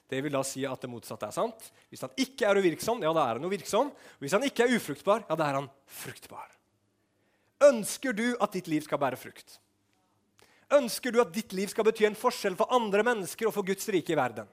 [0.08, 1.68] Det vil da si at det motsatte er sant.
[1.92, 3.90] Hvis han ikke er uvirksom, ja, da er han uvirksom.
[4.20, 6.48] Hvis han ikke er ufruktbar, ja, da er han fruktbar.
[7.64, 9.58] Ønsker du at ditt liv skal bære frukt?
[10.72, 13.88] Ønsker du at ditt liv skal bety en forskjell for andre mennesker og for Guds
[13.92, 14.48] rike i verden?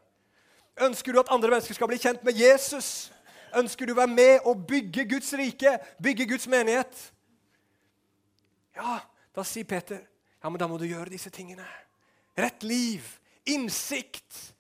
[0.82, 3.12] Ønsker du at andre mennesker skal bli kjent med Jesus?
[3.58, 7.08] Ønsker du å være med og bygge Guds rike, bygge Guds menighet?
[8.76, 9.02] Ja,
[9.36, 10.00] da sier Peter,
[10.42, 11.66] ja, men da må du gjøre disse tingene.
[12.38, 13.06] Rett liv,
[13.46, 14.54] innsikt,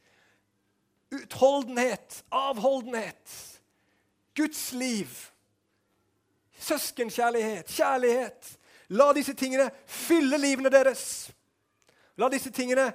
[1.11, 3.37] utholdenhet, avholdenhet.
[4.37, 5.09] Guds liv.
[6.61, 8.57] Søskenkjærlighet, kjærlighet.
[8.93, 11.31] La disse tingene fylle livene deres.
[12.19, 12.89] La disse tingene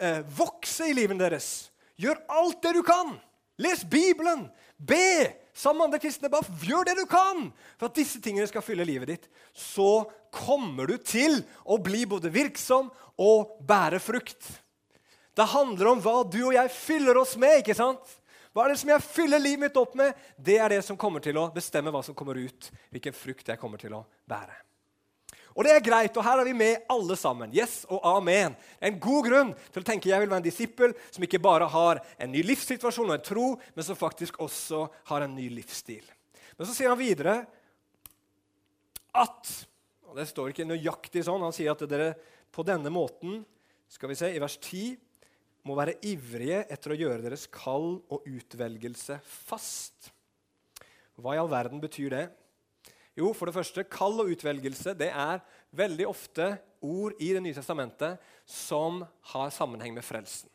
[0.00, 1.70] eh, vokse i livene deres.
[2.00, 3.14] Gjør alt det du kan.
[3.60, 4.48] Les Bibelen.
[4.76, 6.30] Be sammen med andre kristne.
[6.32, 9.28] Bare gjør det du kan for at disse tingene skal fylle livet ditt.
[9.54, 14.46] Så kommer du til å bli både virksom og bære frukt.
[15.36, 17.60] Det handler om hva du og jeg fyller oss med.
[17.60, 18.16] ikke sant?
[18.50, 20.16] Hva er det som jeg fyller livet mitt opp med?
[20.36, 22.70] Det er det som kommer til å bestemme hva som kommer ut.
[22.90, 24.69] Hvilken frukt jeg kommer til å bære.
[25.56, 27.50] Og det er greit, og her er vi med alle sammen.
[27.54, 28.54] Yes og amen.
[28.78, 32.02] En god grunn til å tenke jeg vil være en disippel som ikke bare har
[32.22, 36.04] en ny livssituasjon og en tro, men som faktisk også har en ny livsstil.
[36.54, 37.40] Men så sier han videre
[39.10, 39.56] at
[40.10, 41.42] og Det står ikke nøyaktig sånn.
[41.46, 42.16] Han sier at dere
[42.50, 43.44] på denne måten
[43.90, 44.96] skal vi se, i vers 10,
[45.68, 50.10] må være ivrige etter å gjøre deres kall og utvelgelse fast.
[51.20, 52.24] Hva i all verden betyr det?
[53.20, 55.42] Jo, for det første, kall og utvelgelse det er
[55.76, 59.02] veldig ofte ord i Det nye testamentet som
[59.34, 60.48] har sammenheng med frelsen.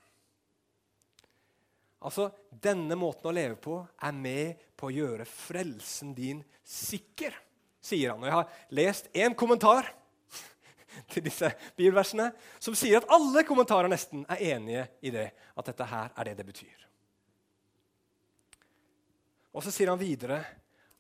[2.06, 7.36] Altså, Denne måten å leve på er med på å gjøre frelsen din sikker,
[7.82, 8.24] sier han.
[8.24, 9.92] Og jeg har lest én kommentar
[11.14, 15.90] til disse bibelversene som sier at alle kommentarer nesten er enige i det, at dette
[15.92, 16.86] her er det det betyr.
[19.56, 20.42] Og så sier han videre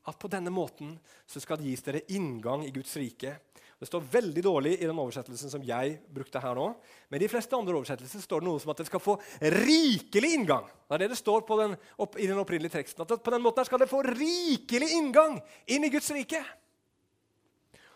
[0.06, 3.36] at på denne måten så skal det gis dere inngang i Guds rike.
[3.76, 6.70] Det står veldig dårlig i den oversettelsen som jeg brukte her nå.
[7.12, 10.32] Men i de fleste andre oversettelser står det noe som at det skal få rikelig
[10.38, 10.70] inngang.
[10.88, 13.04] Det er det det står den, opp, i den opprinnelige teksten.
[13.04, 16.40] At på den måten her skal det få rikelig inngang inn i Guds rike.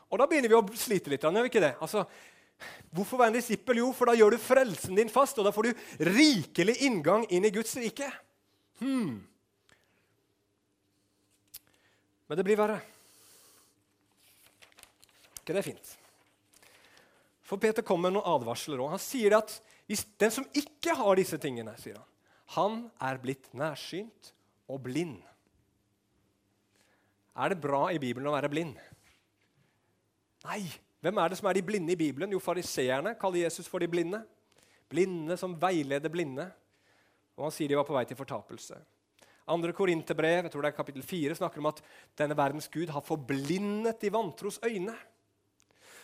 [0.10, 1.24] Og da begynner vi å slite litt.
[1.24, 1.76] Gjør vi ikke det?
[1.80, 2.04] Altså,
[2.91, 3.80] hvorfor være en disippel?
[3.80, 7.48] Jo, for da gjør du frelsen din fast, og da får du rikelig inngang inn
[7.48, 8.10] i Guds rike.
[8.82, 9.22] Hmm.
[12.29, 12.77] Men det blir verre.
[15.41, 15.95] ikke det er fint?
[17.41, 18.91] For Peter kommer med noen advarsler òg.
[18.93, 19.55] Han sier at
[20.21, 22.05] den som ikke har disse tingene, sier han,
[22.53, 24.31] han er blitt nærsynt
[24.69, 25.17] og blind.
[27.33, 28.77] Er det bra i Bibelen å være blind?
[30.45, 30.61] Nei.
[30.99, 32.33] Hvem er det som er de blinde i Bibelen?
[32.35, 34.19] Jo, fariseerne kaller Jesus for de blinde.
[34.91, 36.49] Blinde som veileder blinde.
[37.39, 38.75] Og han sier de var på vei til fortapelse.
[39.49, 41.81] Andre Korinterbrev jeg tror det er kapittel 4, snakker om at
[42.17, 44.95] denne verdens Gud har forblindet de vantros øyne.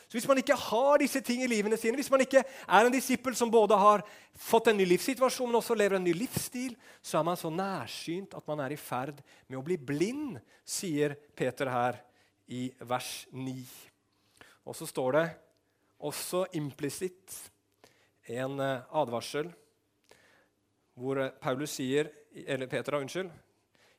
[0.05, 2.93] Så Hvis man ikke har disse ting i livene sine, hvis man ikke er en
[2.93, 4.03] disippel som både har
[4.37, 8.35] fått en ny livssituasjon, men også lever en ny livsstil, så er man så nærsynt
[8.37, 11.97] at man er i ferd med å bli blind, sier Peter her
[12.45, 13.55] i vers 9.
[14.65, 15.25] Og så står det
[16.05, 17.33] også implisitt
[18.29, 19.49] en eh, advarsel
[20.95, 22.11] hvor eh, Paulus sier,
[22.43, 23.31] eller Peter, unnskyld,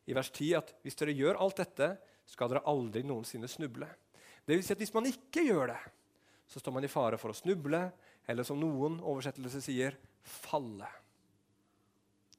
[0.06, 1.88] i vers 10 at hvis dere gjør alt dette,
[2.26, 3.88] skal dere aldri noensinne snuble.
[4.46, 5.80] Det vil si at Hvis man ikke gjør det,
[6.46, 7.80] så står man i fare for å snuble,
[8.26, 10.88] eller som noen oversettelser sier, falle.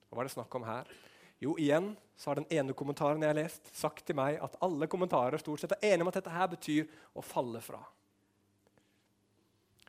[0.10, 0.88] Hva er det snakk om her?
[1.44, 4.88] Jo, igjen så har den ene kommentaren jeg har lest, sagt til meg at alle
[4.90, 7.82] kommentarer stort sett er enige om at dette her betyr å falle fra.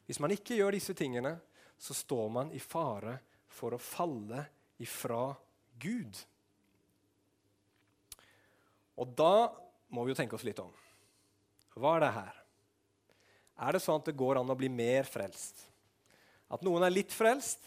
[0.09, 1.37] Hvis man ikke gjør disse tingene,
[1.79, 3.14] så står man i fare
[3.49, 4.42] for å falle
[4.83, 5.31] ifra
[5.83, 6.19] Gud.
[8.99, 9.49] Og da
[9.95, 10.73] må vi jo tenke oss litt om.
[11.79, 12.38] Hva er det her?
[13.59, 15.64] Er det sånn at det går an å bli mer frelst?
[16.51, 17.61] At noen er litt frelst,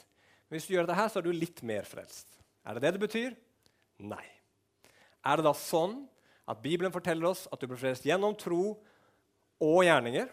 [0.48, 2.28] men hvis du gjør det her, så er du litt mer frelst.
[2.68, 3.36] Er det det det betyr?
[4.02, 4.26] Nei.
[5.22, 6.02] Er det da sånn
[6.50, 8.76] at Bibelen forteller oss at du blir frelst gjennom tro
[9.62, 10.30] og gjerninger?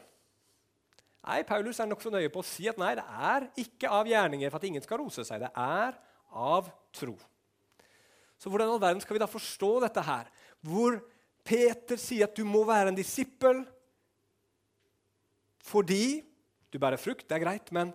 [1.29, 4.49] Nei, Paulus er nokså nøye på å si at nei, det er ikke av gjerninger
[4.49, 5.43] for at ingen skal rose seg.
[5.45, 5.99] Det er
[6.33, 7.15] av tro.
[8.39, 10.29] Så hvordan i all verden skal vi da forstå dette her?
[10.63, 11.01] Hvor
[11.47, 13.65] Peter sier at du må være en disippel
[15.69, 16.23] fordi
[16.73, 17.91] du bærer frukt, det er greit, men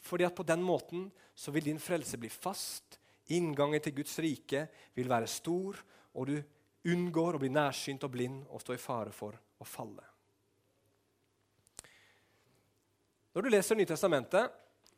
[0.00, 2.96] fordi at på den måten så vil din frelse bli fast.
[3.36, 4.62] Inngangen til Guds rike
[4.96, 5.76] vil være stor,
[6.16, 6.38] og du
[6.88, 10.04] unngår å bli nærsynt og blind og stå i fare for å falle.
[13.36, 14.54] Når du leser Nytestamentet,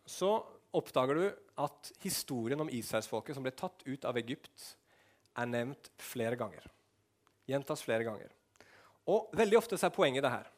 [0.06, 0.36] så
[0.76, 1.24] oppdager du
[1.60, 4.76] at historien om israelsfolket som ble tatt ut av Egypt,
[5.38, 6.64] er nevnt flere ganger.
[7.48, 8.30] Gjentas flere ganger.
[9.10, 10.50] Og Veldig ofte så er poenget det her.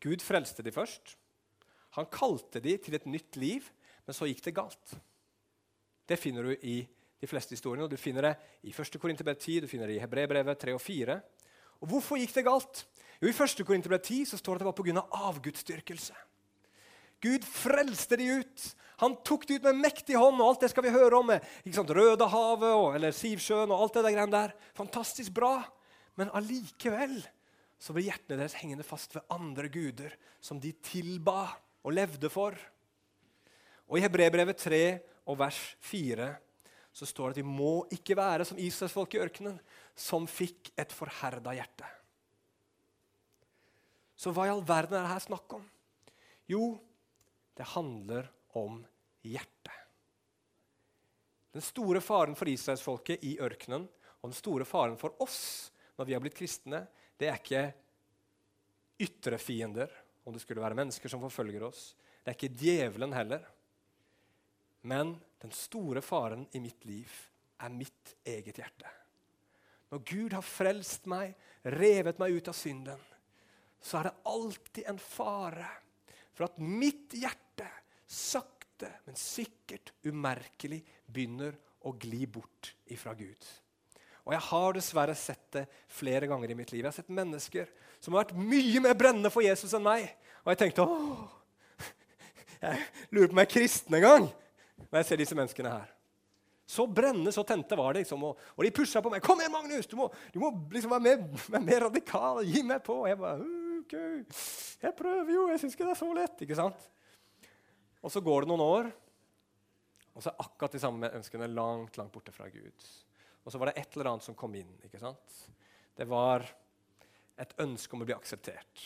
[0.00, 1.16] Gud frelste de først.
[1.98, 3.66] Han kalte de til et nytt liv,
[4.06, 4.94] men så gikk det galt.
[6.08, 6.80] Det finner du i
[7.20, 7.84] de fleste historiene.
[7.84, 8.96] og Du finner det i 1.
[9.00, 11.20] Korinterbrev 10, du finner det i Hebrebrevet 3 og 4.
[11.80, 12.84] Og Hvorfor gikk det galt?
[13.20, 13.66] Jo, I 1.
[13.66, 15.04] Korinterbrev 10 så står det at det var pga.
[15.04, 16.16] Av avgudsdyrkelse.
[17.20, 18.68] Gud frelste de ut.
[19.00, 21.30] Han tok de ut med en mektig hånd, og alt det skal vi høre om.
[21.32, 24.56] ikke sant, Rødehavet og, eller Sivsjøen og alt det der greiene der.
[24.76, 25.54] Fantastisk bra.
[26.20, 27.16] Men allikevel
[27.80, 30.12] så ble hjertene deres hengende fast ved andre guder
[30.44, 31.46] som de tilba
[31.80, 32.56] og levde for.
[33.88, 34.82] Og I Hebrebrevet 3
[35.32, 36.28] og vers 4
[36.92, 39.56] så står det at vi må ikke være som Israelsfolk i ørkenen,
[39.94, 41.88] som fikk et forherda hjerte.
[44.20, 45.62] Så hva i all verden er det her snakk om?
[46.50, 46.74] Jo,
[47.60, 48.78] det handler om
[49.20, 49.74] hjertet.
[51.52, 55.68] Den store faren for israelsfolket i ørkenen og den store faren for oss
[55.98, 56.86] når vi har blitt kristne,
[57.20, 57.64] det er ikke
[59.04, 59.92] ytre fiender,
[60.24, 61.82] om det skulle være mennesker som forfølger oss.
[62.22, 63.44] Det er ikke djevelen heller.
[64.88, 65.12] Men
[65.44, 67.12] den store faren i mitt liv
[67.60, 68.94] er mitt eget hjerte.
[69.92, 71.36] Når Gud har frelst meg,
[71.76, 73.04] revet meg ut av synden,
[73.84, 75.68] så er det alltid en fare
[76.40, 77.49] for at mitt hjerte
[78.10, 81.54] sakte, men sikkert umerkelig begynner
[81.86, 83.50] å gli bort ifra Gud.
[84.26, 86.82] Og jeg har dessverre sett det flere ganger i mitt liv.
[86.82, 87.70] Jeg har sett mennesker
[88.00, 90.10] som har vært mye mer brennende for Jesus enn meg.
[90.44, 91.24] Og jeg tenkte åh,
[92.60, 94.28] jeg lurer på om jeg er kristen en gang
[94.90, 95.88] når jeg ser disse menneskene her.
[96.70, 98.04] Så brennende, så tente var det.
[98.04, 99.22] Liksom, og, og, de pusha på meg.
[99.22, 99.88] 'Kom igjen, Magnus!
[99.90, 102.44] Du må, du må liksom være mer, være mer, radikal.
[102.46, 103.48] Gi meg på!' Og jeg bare
[103.80, 103.94] OK.
[104.82, 105.48] 'Jeg prøver jo.
[105.50, 106.86] Jeg syns ikke det er så lett.' ikke sant?
[108.00, 108.90] Og så går det noen år,
[110.14, 112.86] og så er akkurat de samme ønskene langt, langt borte fra Gud.
[113.44, 114.72] Og så var det et eller annet som kom inn.
[114.84, 115.36] ikke sant?
[115.96, 116.44] Det var
[117.40, 118.82] et ønske om å bli akseptert,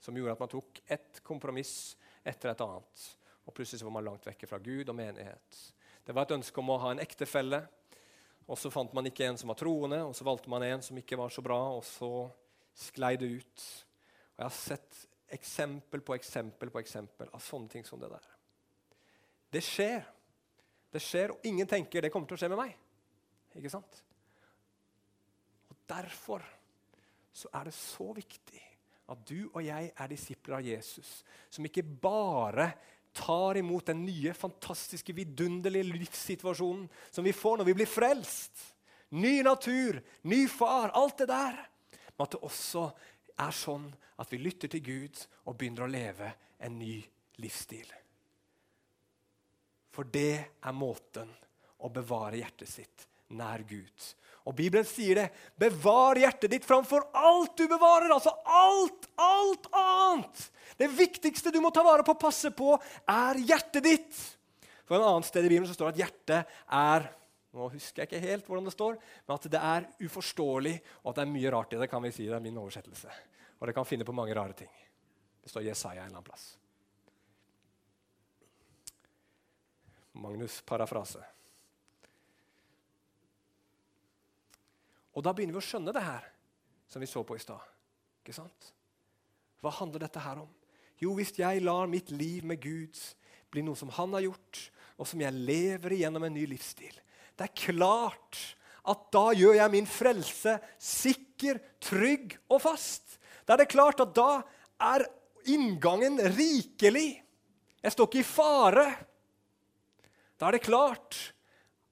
[0.00, 3.06] som gjorde at man tok ett kompromiss etter et annet.
[3.46, 5.60] Og plutselig så var man langt vekke fra Gud og menighet.
[6.04, 7.62] Det var et ønske om å ha en ektefelle,
[8.46, 10.98] og så fant man ikke en som var troende, og så valgte man en som
[10.98, 12.10] ikke var så bra, og så
[12.76, 13.66] sklei det ut.
[14.36, 15.02] Og Jeg har sett
[15.34, 18.35] eksempel på eksempel på eksempel av sånne ting som det der.
[19.56, 20.04] Det skjer.
[20.92, 22.76] Det skjer, og ingen tenker det kommer til å skje med meg.
[23.56, 24.02] Ikke sant?
[25.72, 26.44] Og Derfor
[27.36, 28.62] så er det så viktig
[29.12, 31.20] at du og jeg er disipler av Jesus,
[31.52, 32.70] som ikke bare
[33.16, 38.64] tar imot den nye, fantastiske, vidunderlige livssituasjonen som vi får når vi blir frelst.
[39.16, 41.60] Ny natur, ny far, alt det der.
[42.16, 42.88] Men at det også
[43.46, 43.86] er sånn
[44.20, 46.32] at vi lytter til Gud og begynner å leve
[46.66, 46.98] en ny
[47.40, 47.86] livsstil.
[49.96, 51.30] For det er måten
[51.80, 54.08] å bevare hjertet sitt nær Gud.
[54.46, 55.26] Og Bibelen sier det.
[55.58, 58.12] Bevar hjertet ditt framfor alt du bevarer.
[58.14, 60.44] Altså alt, alt annet.
[60.78, 62.76] Det viktigste du må ta vare på og passe på,
[63.10, 64.18] er hjertet ditt.
[64.86, 67.08] For en annen sted i Bibelen så står det at hjertet er
[67.56, 71.16] nå husker jeg ikke helt hvordan det står, men at det er uforståelig, og at
[71.16, 71.88] det er mye rart i det.
[71.88, 73.08] kan vi si, Det er min oversettelse.
[73.56, 74.68] Og det kan finne på mange rare ting.
[75.40, 76.58] Det står Jesaja en eller annen plass.
[80.16, 81.22] Magnus' parafrase.
[85.16, 86.26] Og da begynner vi å skjønne det her
[86.90, 87.62] som vi så på i stad.
[88.20, 88.72] Ikke sant?
[89.64, 90.50] Hva handler dette her om?
[91.00, 92.96] Jo, hvis jeg lar mitt liv med Gud
[93.52, 94.60] bli noe som han har gjort,
[94.96, 96.94] og som jeg lever igjennom en ny livsstil,
[97.36, 98.40] det er klart
[98.86, 103.18] at da gjør jeg min frelse sikker, trygg og fast.
[103.44, 104.40] Da er det klart at da
[104.94, 105.04] er
[105.52, 107.22] inngangen rikelig.
[107.82, 108.86] Jeg står ikke i fare.
[110.36, 111.18] Da er det klart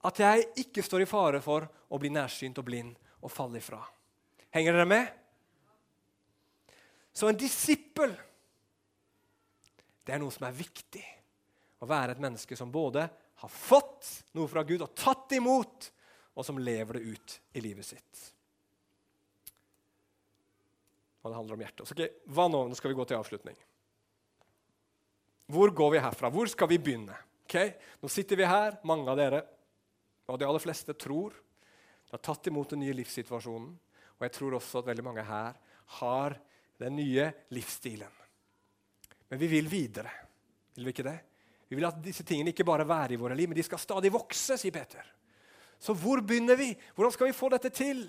[0.04, 2.92] at jeg ikke står i fare for å bli nærsynt og blind
[3.24, 3.80] og falle ifra.
[4.54, 5.09] Henger dere med?
[7.14, 8.12] Så en disippel
[10.04, 11.04] det er noe som er viktig.
[11.80, 13.07] Å være et menneske som både
[13.40, 15.90] har fått noe fra Gud og tatt imot,
[16.35, 18.24] og som lever det ut i livet sitt.
[21.22, 21.87] Og det handler om hjertet.
[21.88, 22.66] Så, okay, hva nå?
[22.68, 23.57] Nå skal vi gå til avslutning.
[25.54, 26.30] Hvor går vi herfra?
[26.33, 27.16] Hvor skal vi begynne?
[27.44, 27.74] Okay?
[28.00, 29.42] Nå sitter vi her, mange av dere,
[30.28, 31.37] og de aller fleste tror
[32.11, 33.72] har tatt imot den nye livssituasjonen.
[34.14, 35.57] Og jeg tror også at veldig mange her
[35.98, 36.37] har
[36.80, 38.20] den nye livsstilen.
[39.28, 40.12] Men vi vil videre.
[40.76, 41.18] Vil vi ikke det?
[41.68, 44.12] Vi vil at disse tingene ikke bare være i våre liv, men de skal stadig
[44.14, 45.07] vokse, sier Peter.
[45.80, 46.70] Så hvor begynner vi?
[46.94, 48.04] Hvordan skal vi få dette til?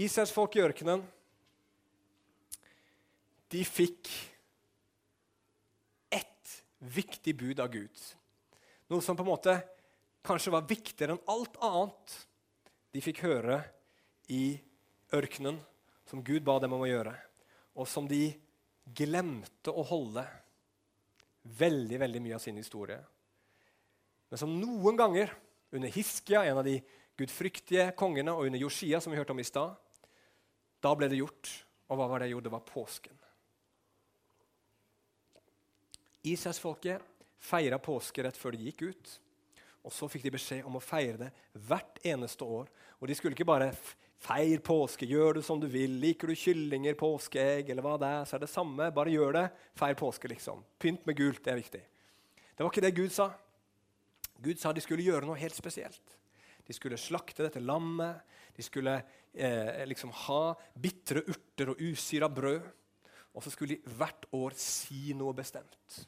[0.00, 1.04] Israels folk i ørkenen
[3.50, 4.08] de fikk
[6.80, 8.02] viktig bud av Gud.
[8.90, 9.56] Noe som på en måte
[10.26, 12.16] kanskje var viktigere enn alt annet
[12.90, 13.60] de fikk høre
[14.32, 14.58] i
[15.14, 15.60] ørkenen,
[16.08, 17.14] som Gud ba dem om å gjøre,
[17.78, 18.32] og som de
[18.96, 20.24] glemte å holde
[21.60, 22.98] veldig veldig mye av sin historie.
[24.30, 25.32] Men som noen ganger,
[25.70, 26.80] under Hiskia, en av de
[27.18, 29.74] gudfryktige kongene, og under Josia, som vi hørte om i stad,
[30.82, 31.50] da ble det gjort.
[31.90, 32.46] Og hva var det gjort?
[32.46, 33.18] Det var påsken.
[36.26, 37.06] Israelsfolket
[37.40, 39.16] feira påske rett før de gikk ut.
[39.86, 41.30] Og så fikk de beskjed om å feire det
[41.68, 42.68] hvert eneste år.
[43.00, 43.70] Og de skulle ikke bare
[44.20, 45.96] feire påske, gjør du som du vil.
[46.02, 48.90] Liker du kyllinger, påskeegg eller hva det er, så er det samme.
[48.92, 49.46] Bare gjør det.
[49.80, 50.60] Feir påske, liksom.
[50.80, 51.82] Pynt med gult, det er viktig.
[52.52, 53.30] Det var ikke det Gud sa.
[54.40, 56.18] Gud sa de skulle gjøre noe helt spesielt.
[56.66, 58.20] De skulle slakte dette lammet.
[58.56, 58.98] De skulle
[59.32, 60.42] eh, liksom ha
[60.76, 62.68] bitre urter og usyra brød.
[63.34, 66.00] Og så skulle de hvert år si noe bestemt.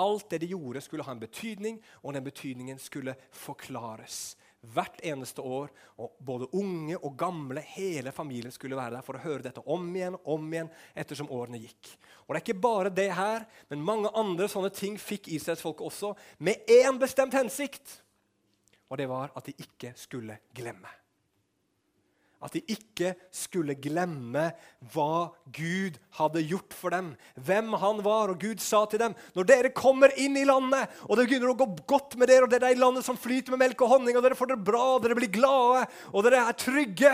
[0.00, 4.36] Alt det de gjorde, skulle ha en betydning, og den betydningen skulle forklares.
[4.60, 5.70] Hvert eneste år.
[5.96, 9.88] og Både unge og gamle, hele familien skulle være der for å høre dette om
[9.96, 11.94] igjen om igjen ettersom årene gikk.
[12.26, 16.14] Og Det er ikke bare det her, men mange andre sånne ting fikk israelsfolket også,
[16.38, 18.02] med én bestemt hensikt.
[18.90, 20.99] Og det var at de ikke skulle glemme.
[22.40, 24.46] At de ikke skulle glemme
[24.94, 27.10] hva Gud hadde gjort for dem.
[27.36, 28.32] Hvem han var.
[28.32, 31.58] Og Gud sa til dem når dere kommer inn i landet, og det begynner å
[31.58, 34.16] gå godt med dere, og dere er i landet som flyter med melk og honning,
[34.16, 37.12] og dere får det bra, og dere blir glade, og dere er trygge,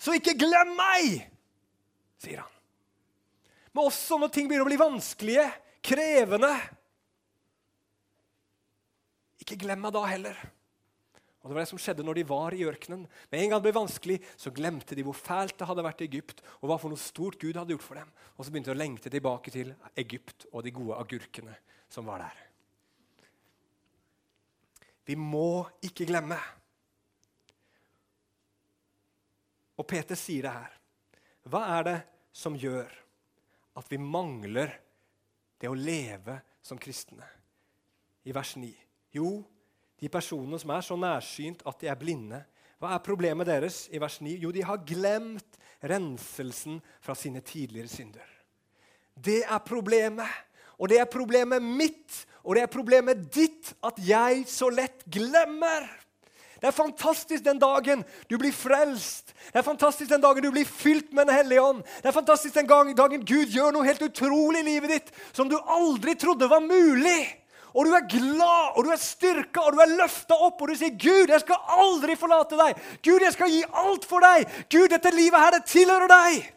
[0.00, 1.30] så ikke glem meg!
[2.24, 2.50] sier han.
[3.74, 5.46] Men også når ting begynner å bli vanskelige,
[5.84, 6.52] krevende.
[9.42, 10.38] Ikke glem meg da heller.
[11.44, 13.02] Og Det var det som skjedde når de var i ørkenen.
[13.28, 16.06] Med en gang det ble vanskelig, så glemte de hvor fælt det hadde vært i
[16.08, 18.08] Egypt, og hva for noe stort Gud hadde gjort for dem.
[18.38, 21.58] Og så begynte de å lengte tilbake til Egypt og de gode agurkene
[21.92, 22.40] som var der.
[25.04, 26.40] Vi må ikke glemme.
[29.76, 30.80] Og Peter sier det her.
[31.44, 31.98] Hva er det
[32.32, 32.88] som gjør
[33.76, 34.72] at vi mangler
[35.60, 37.28] det å leve som kristne?
[38.24, 38.72] I vers 9.
[39.12, 39.42] Jo,
[40.00, 42.40] de personene som er så nærsynt at de er blinde.
[42.82, 44.36] Hva er problemet deres i vers 9?
[44.42, 48.30] Jo, de har glemt renselsen fra sine tidligere synder.
[49.14, 50.28] Det er problemet.
[50.74, 55.86] Og det er problemet mitt, og det er problemet ditt, at jeg så lett glemmer.
[56.58, 59.34] Det er fantastisk den dagen du blir frelst.
[59.52, 61.82] Det er fantastisk den dagen du blir fylt med Den hellige ånd.
[62.02, 65.58] Det er fantastisk den dagen Gud gjør noe helt utrolig i livet ditt som du
[65.60, 67.43] aldri trodde var mulig
[67.74, 70.76] og du er glad, og du er styrka, og du er løfta opp, og du
[70.78, 74.88] sier, 'Gud, jeg skal aldri forlate deg.' 'Gud, jeg skal gi alt for deg.' 'Gud,
[74.88, 76.52] dette livet her, det tilhører deg.'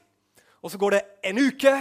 [0.62, 1.74] Og så går det en uke,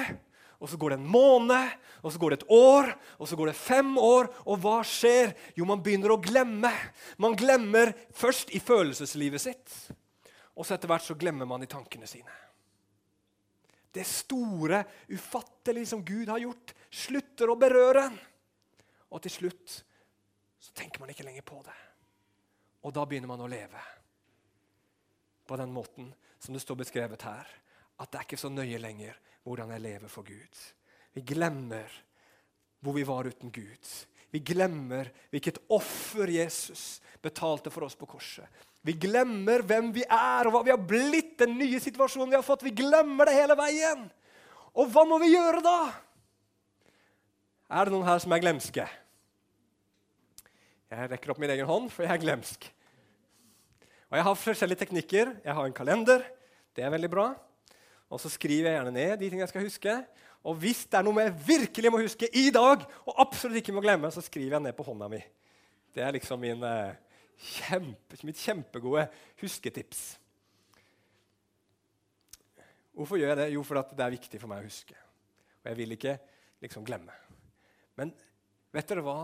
[0.60, 1.68] og så går det en måned,
[2.02, 4.28] og så går det et år, og så går det fem år.
[4.46, 5.32] Og hva skjer?
[5.58, 6.70] Jo, man begynner å glemme.
[7.18, 9.76] Man glemmer først i følelseslivet sitt,
[10.54, 12.30] og så etter hvert så glemmer man i tankene sine.
[13.92, 18.18] Det store, ufattelige som Gud har gjort, slutter å berøre en.
[19.12, 19.76] Og til slutt
[20.58, 21.76] så tenker man ikke lenger på det.
[22.86, 23.82] Og da begynner man å leve
[25.46, 26.10] på den måten
[26.42, 27.46] som det står beskrevet her.
[28.02, 30.60] At det er ikke så nøye lenger hvordan jeg lever for Gud.
[31.16, 31.90] Vi glemmer
[32.84, 33.92] hvor vi var uten Gud.
[34.30, 38.46] Vi glemmer hvilket offer Jesus betalte for oss på korset.
[38.86, 42.46] Vi glemmer hvem vi er og hva vi har blitt, den nye situasjonen vi har
[42.46, 42.66] fått.
[42.66, 44.04] Vi glemmer det hele veien.
[44.76, 45.78] Og hva må vi gjøre da?
[47.66, 48.84] Er det noen her som er glemske?
[50.86, 52.68] Jeg rekker opp min egen hånd, for jeg er glemsk.
[54.06, 55.32] Og Jeg har forskjellige teknikker.
[55.42, 56.22] Jeg har en kalender.
[56.76, 57.32] Det er veldig bra.
[58.06, 59.96] Og så skriver jeg gjerne ned de tingene jeg skal huske.
[60.46, 63.82] Og hvis det er noe jeg virkelig må huske i dag, og absolutt ikke må
[63.82, 65.18] glemme, så skriver jeg ned på hånda mi.
[65.90, 66.94] Det er liksom min, eh,
[67.36, 69.08] kjempe, mitt kjempegode
[69.42, 70.20] husketips.
[72.94, 73.52] Hvorfor gjør jeg det?
[73.52, 74.94] Jo, fordi det er viktig for meg å huske.
[75.64, 76.18] Og jeg vil ikke
[76.62, 77.25] liksom glemme.
[77.98, 78.12] Men
[78.74, 79.18] vet dere hva?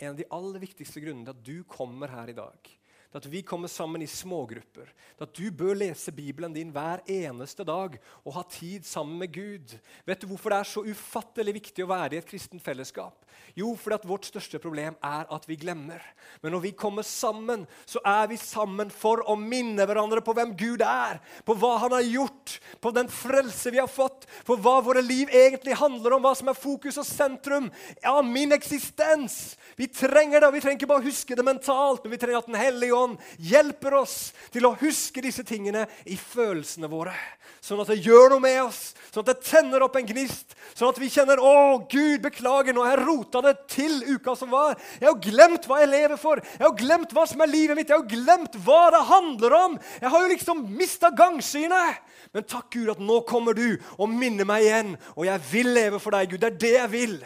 [0.00, 2.70] En av de aller viktigste grunnene til at du kommer her i dag,
[3.10, 4.86] til at vi kommer sammen i smågrupper,
[5.18, 9.32] Det at du bør lese Bibelen din hver eneste dag og ha tid sammen med
[9.34, 9.74] Gud.
[10.06, 13.26] Vet du hvorfor det er så ufattelig viktig å være i et kristent fellesskap?
[13.58, 16.00] Jo, fordi at vårt største problem er at vi glemmer.
[16.42, 20.54] Men når vi kommer sammen, så er vi sammen for å minne hverandre på hvem
[20.58, 24.78] Gud er, på hva Han har gjort, på den frelse vi har fått, på hva
[24.84, 27.70] våre liv egentlig handler om, hva som er fokus og sentrum
[28.06, 29.56] av min eksistens.
[29.76, 32.50] Vi trenger det, og vi trenger ikke bare huske det mentalt, men vi trenger at
[32.50, 34.16] Den hellige ånd hjelper oss
[34.52, 37.14] til å huske disse tingene i følelsene våre.
[37.60, 40.54] Sånn at det gjør noe med oss, sånn at det tenner opp en gnist.
[40.72, 44.50] Sånn at vi kjenner 'Å, Gud, beklager, nå har jeg rota det til uka som
[44.50, 46.36] var.' 'Jeg har glemt hva jeg lever for.
[46.36, 49.78] Jeg har glemt hva som er livet mitt.' 'Jeg har glemt hva det handler om.'
[50.00, 52.00] 'Jeg har jo liksom mista gangsynet.'
[52.32, 54.96] Men takk, Gud, at nå kommer du og minner meg igjen.
[55.16, 56.40] Og jeg vil leve for deg, Gud.
[56.40, 57.16] Det er det jeg vil.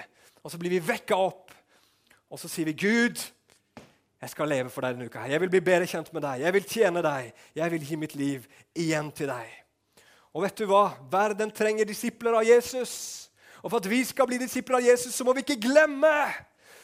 [0.44, 1.52] Og så blir vi vekka opp,
[2.30, 3.20] og så sier vi, 'Gud,
[4.24, 5.26] jeg skal leve for deg denne uka.
[5.28, 6.40] Jeg vil bli bedre kjent med deg.
[6.46, 7.26] Jeg vil tjene deg.
[7.58, 9.50] Jeg vil gi mitt liv igjen til deg.
[10.32, 10.94] Og vet du hva?
[11.12, 12.94] Verden trenger disipler av Jesus.
[13.60, 16.14] Og for at vi skal bli disipler av Jesus, så må vi ikke glemme.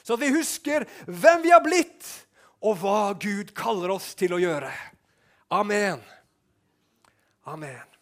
[0.04, 2.04] Så at vi husker hvem vi har blitt,
[2.60, 4.68] og hva Gud kaller oss til å gjøre.
[5.56, 6.04] Amen.
[7.48, 7.96] Amen.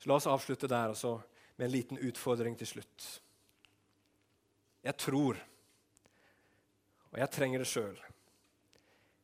[0.00, 1.18] Så La oss avslutte der også
[1.60, 3.10] med en liten utfordring til slutt.
[4.88, 5.36] Jeg tror,
[7.12, 8.00] og jeg trenger det sjøl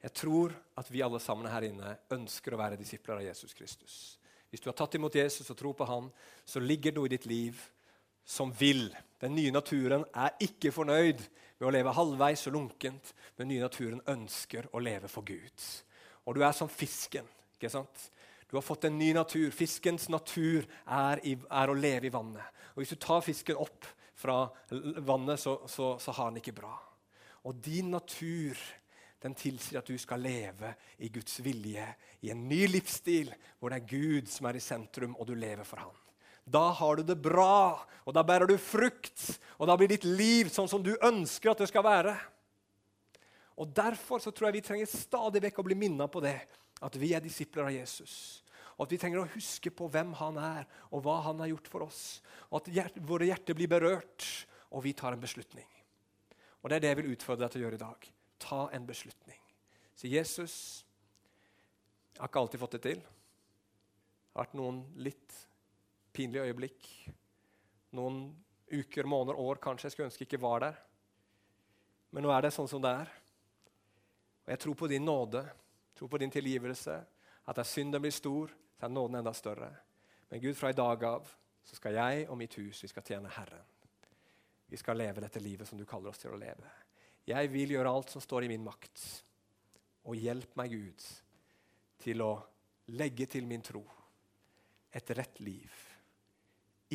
[0.03, 3.97] jeg tror at vi alle sammen her inne ønsker å være disipler av Jesus Kristus.
[4.51, 6.11] Hvis du har tatt imot Jesus og tror på han,
[6.47, 7.59] så ligger det noe i ditt liv
[8.26, 8.88] som vil.
[9.22, 11.22] Den nye naturen er ikke fornøyd
[11.59, 13.12] med å leve halvveis og lunkent.
[13.38, 15.66] Den nye naturen ønsker å leve for Gud.
[16.26, 17.26] Og du er som fisken.
[17.57, 18.11] ikke sant?
[18.51, 19.51] Du har fått en ny natur.
[19.55, 22.44] Fiskens natur er, i, er å leve i vannet.
[22.74, 23.86] Og Hvis du tar fisken opp
[24.16, 24.44] fra
[25.07, 26.74] vannet, så, så, så har den ikke bra.
[27.47, 28.59] Og din natur
[29.22, 31.86] den tilsier at du skal leve i Guds vilje,
[32.20, 35.64] i en ny livsstil hvor det er Gud som er i sentrum, og du lever
[35.66, 36.02] for Han.
[36.46, 39.24] Da har du det bra, og da bærer du frukt,
[39.58, 42.14] og da blir ditt liv sånn som du ønsker at det skal være.
[43.58, 46.38] Og Derfor så tror jeg vi trenger stadig vekk å bli minnet på det,
[46.84, 48.44] at vi er disipler av Jesus.
[48.76, 51.70] Og at vi trenger å huske på hvem han er, og hva han har gjort
[51.72, 52.02] for oss.
[52.52, 54.28] Og at hjert våre hjerter blir berørt,
[54.70, 55.66] og vi tar en beslutning.
[56.60, 58.87] Og Det er det jeg vil utfordre deg til å gjøre i dag ta en
[58.87, 59.41] beslutning.
[59.95, 60.84] Si, 'Jesus,
[62.14, 65.34] jeg har ikke alltid fått det til.' Det har vært noen litt
[66.12, 66.89] pinlige øyeblikk.
[67.97, 68.37] Noen
[68.68, 70.76] uker, måneder, år kanskje jeg skulle ønske ikke var der.
[72.11, 73.14] Men nå er det sånn som det er.
[74.45, 75.43] Og jeg tror på din nåde,
[75.97, 76.99] tror på din tilgivelse.
[77.47, 79.70] At der synden blir stor, så er nåden enda større.
[80.28, 81.32] Men Gud, fra i dag av
[81.64, 83.64] så skal jeg og mitt hus vi skal tjene Herren.
[84.66, 86.70] Vi skal leve dette livet som du kaller oss til å leve.
[87.26, 89.02] Jeg vil gjøre alt som står i min makt.
[90.06, 91.06] Og hjelp meg, Gud,
[92.02, 92.32] til å
[92.94, 93.82] legge til min tro
[94.96, 95.72] et rett liv,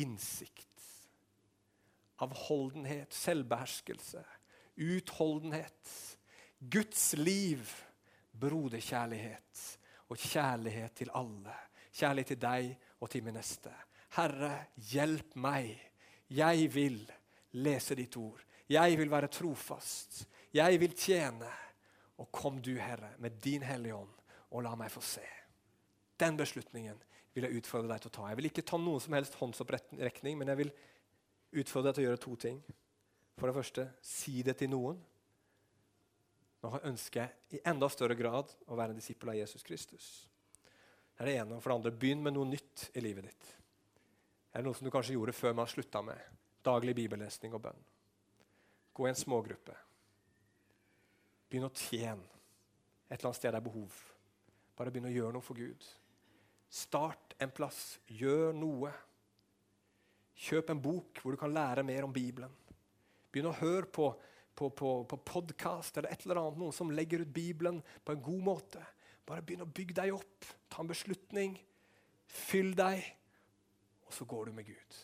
[0.00, 0.68] innsikt,
[2.24, 4.22] avholdenhet, selvbeherskelse,
[4.80, 5.92] utholdenhet,
[6.72, 7.68] Guds liv,
[8.32, 9.62] broderkjærlighet
[10.08, 11.54] og kjærlighet til alle.
[11.92, 12.70] Kjærlighet til deg
[13.02, 13.72] og til min neste.
[14.16, 14.54] Herre,
[14.92, 15.74] hjelp meg.
[16.32, 17.02] Jeg vil
[17.60, 18.40] lese ditt ord.
[18.72, 20.24] Jeg vil være trofast.
[20.54, 21.50] Jeg vil tjene.
[22.20, 24.12] Og kom du, Herre, med din Hellige Ånd,
[24.52, 25.24] og la meg få se.
[26.20, 26.98] Den beslutningen
[27.34, 28.26] vil jeg utfordre deg til å ta.
[28.30, 30.72] Jeg vil ikke ta noen som helst håndsopprekning, men jeg vil
[31.62, 32.60] utfordre deg til å gjøre to ting.
[33.40, 35.00] For det første, si det til noen.
[36.62, 40.10] Nå ønsker jeg i enda større grad å være en disippel av Jesus Kristus.
[41.16, 41.56] Det er det ene.
[41.56, 43.48] Og for det andre, begynn med noe nytt i livet ditt.
[44.52, 47.82] Er det noe som du kanskje gjorde før man slutta med daglig bibellesning og bønn?
[48.92, 49.74] Gå i en smågruppe.
[51.48, 52.32] Begynn å tjene
[53.12, 53.96] et eller annet sted det er behov.
[54.76, 55.84] Bare begynn å gjøre noe for Gud.
[56.72, 57.98] Start en plass.
[58.08, 58.92] Gjør noe.
[60.42, 62.54] Kjøp en bok hvor du kan lære mer om Bibelen.
[63.28, 64.08] Begynn å høre på,
[64.56, 68.24] på, på, på podkast eller et eller annet, noen som legger ut Bibelen på en
[68.24, 68.84] god måte.
[69.28, 70.48] Bare begynn å bygge deg opp.
[70.72, 71.58] Ta en beslutning.
[72.32, 73.04] Fyll deg.
[74.08, 75.02] Og så går du med Gud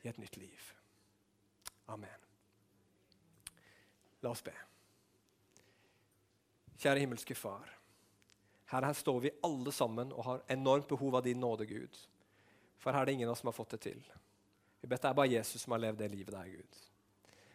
[0.00, 0.72] i et nytt liv.
[1.92, 2.25] Amen.
[4.24, 4.54] La oss be.
[6.76, 7.72] Kjære himmelske Far.
[8.66, 11.98] Her, her står vi alle sammen og har enormt behov av din nåde, Gud.
[12.78, 14.02] For her er det ingen av oss som har fått det til.
[14.80, 16.82] Vi vet Det er bare Jesus som har levd det livet der, Gud.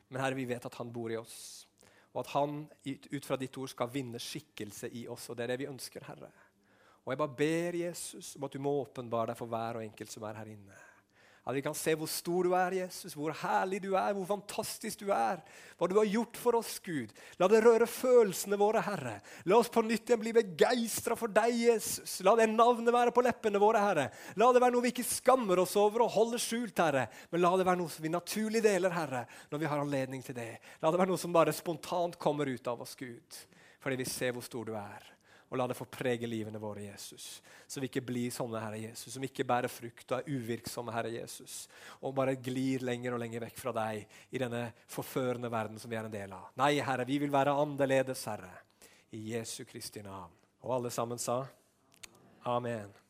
[0.09, 1.67] Men Herre, vi vet at han bor i oss,
[2.11, 5.29] og at han ut fra ditt ord skal vinne skikkelse i oss.
[5.29, 6.31] og Det er det vi ønsker, Herre.
[7.05, 10.11] Og Jeg bare ber Jesus om at du må åpenbare deg for hver og enkelt
[10.11, 10.79] som er her inne.
[11.41, 14.99] At vi kan se hvor stor du er, Jesus, hvor herlig du er, hvor fantastisk
[15.01, 15.39] du er.
[15.79, 17.09] Hva du har gjort for oss, Gud.
[17.41, 19.15] La det røre følelsene våre, Herre.
[19.49, 22.19] La oss på nytt igjen bli begeistra for deg, Jesus.
[22.27, 24.05] La det navnet være på leppene våre, Herre.
[24.37, 27.07] La det være noe vi ikke skammer oss over og holder skjult, Herre.
[27.33, 30.37] Men la det være noe som vi naturlig deler, Herre, når vi har anledning til
[30.37, 30.51] det.
[30.83, 33.41] La det være noe som bare spontant kommer ut av oss, Gud.
[33.81, 35.09] Fordi vi ser hvor stor du er.
[35.51, 37.41] Og la det få prege livene våre, Jesus.
[37.67, 41.11] Så vi ikke blir sånne, Herre Jesus, som ikke bærer frukt og er uvirksomme, Herre
[41.11, 41.65] Jesus.
[41.99, 45.99] Og bare glir lenger og lenger vekk fra deg i denne forførende verden som vi
[45.99, 46.47] er en del av.
[46.61, 48.53] Nei, Herre, vi vil være annerledes, Herre.
[49.11, 50.31] I Jesu Kristi navn.
[50.63, 51.41] Og alle sammen sa
[52.47, 53.00] amen.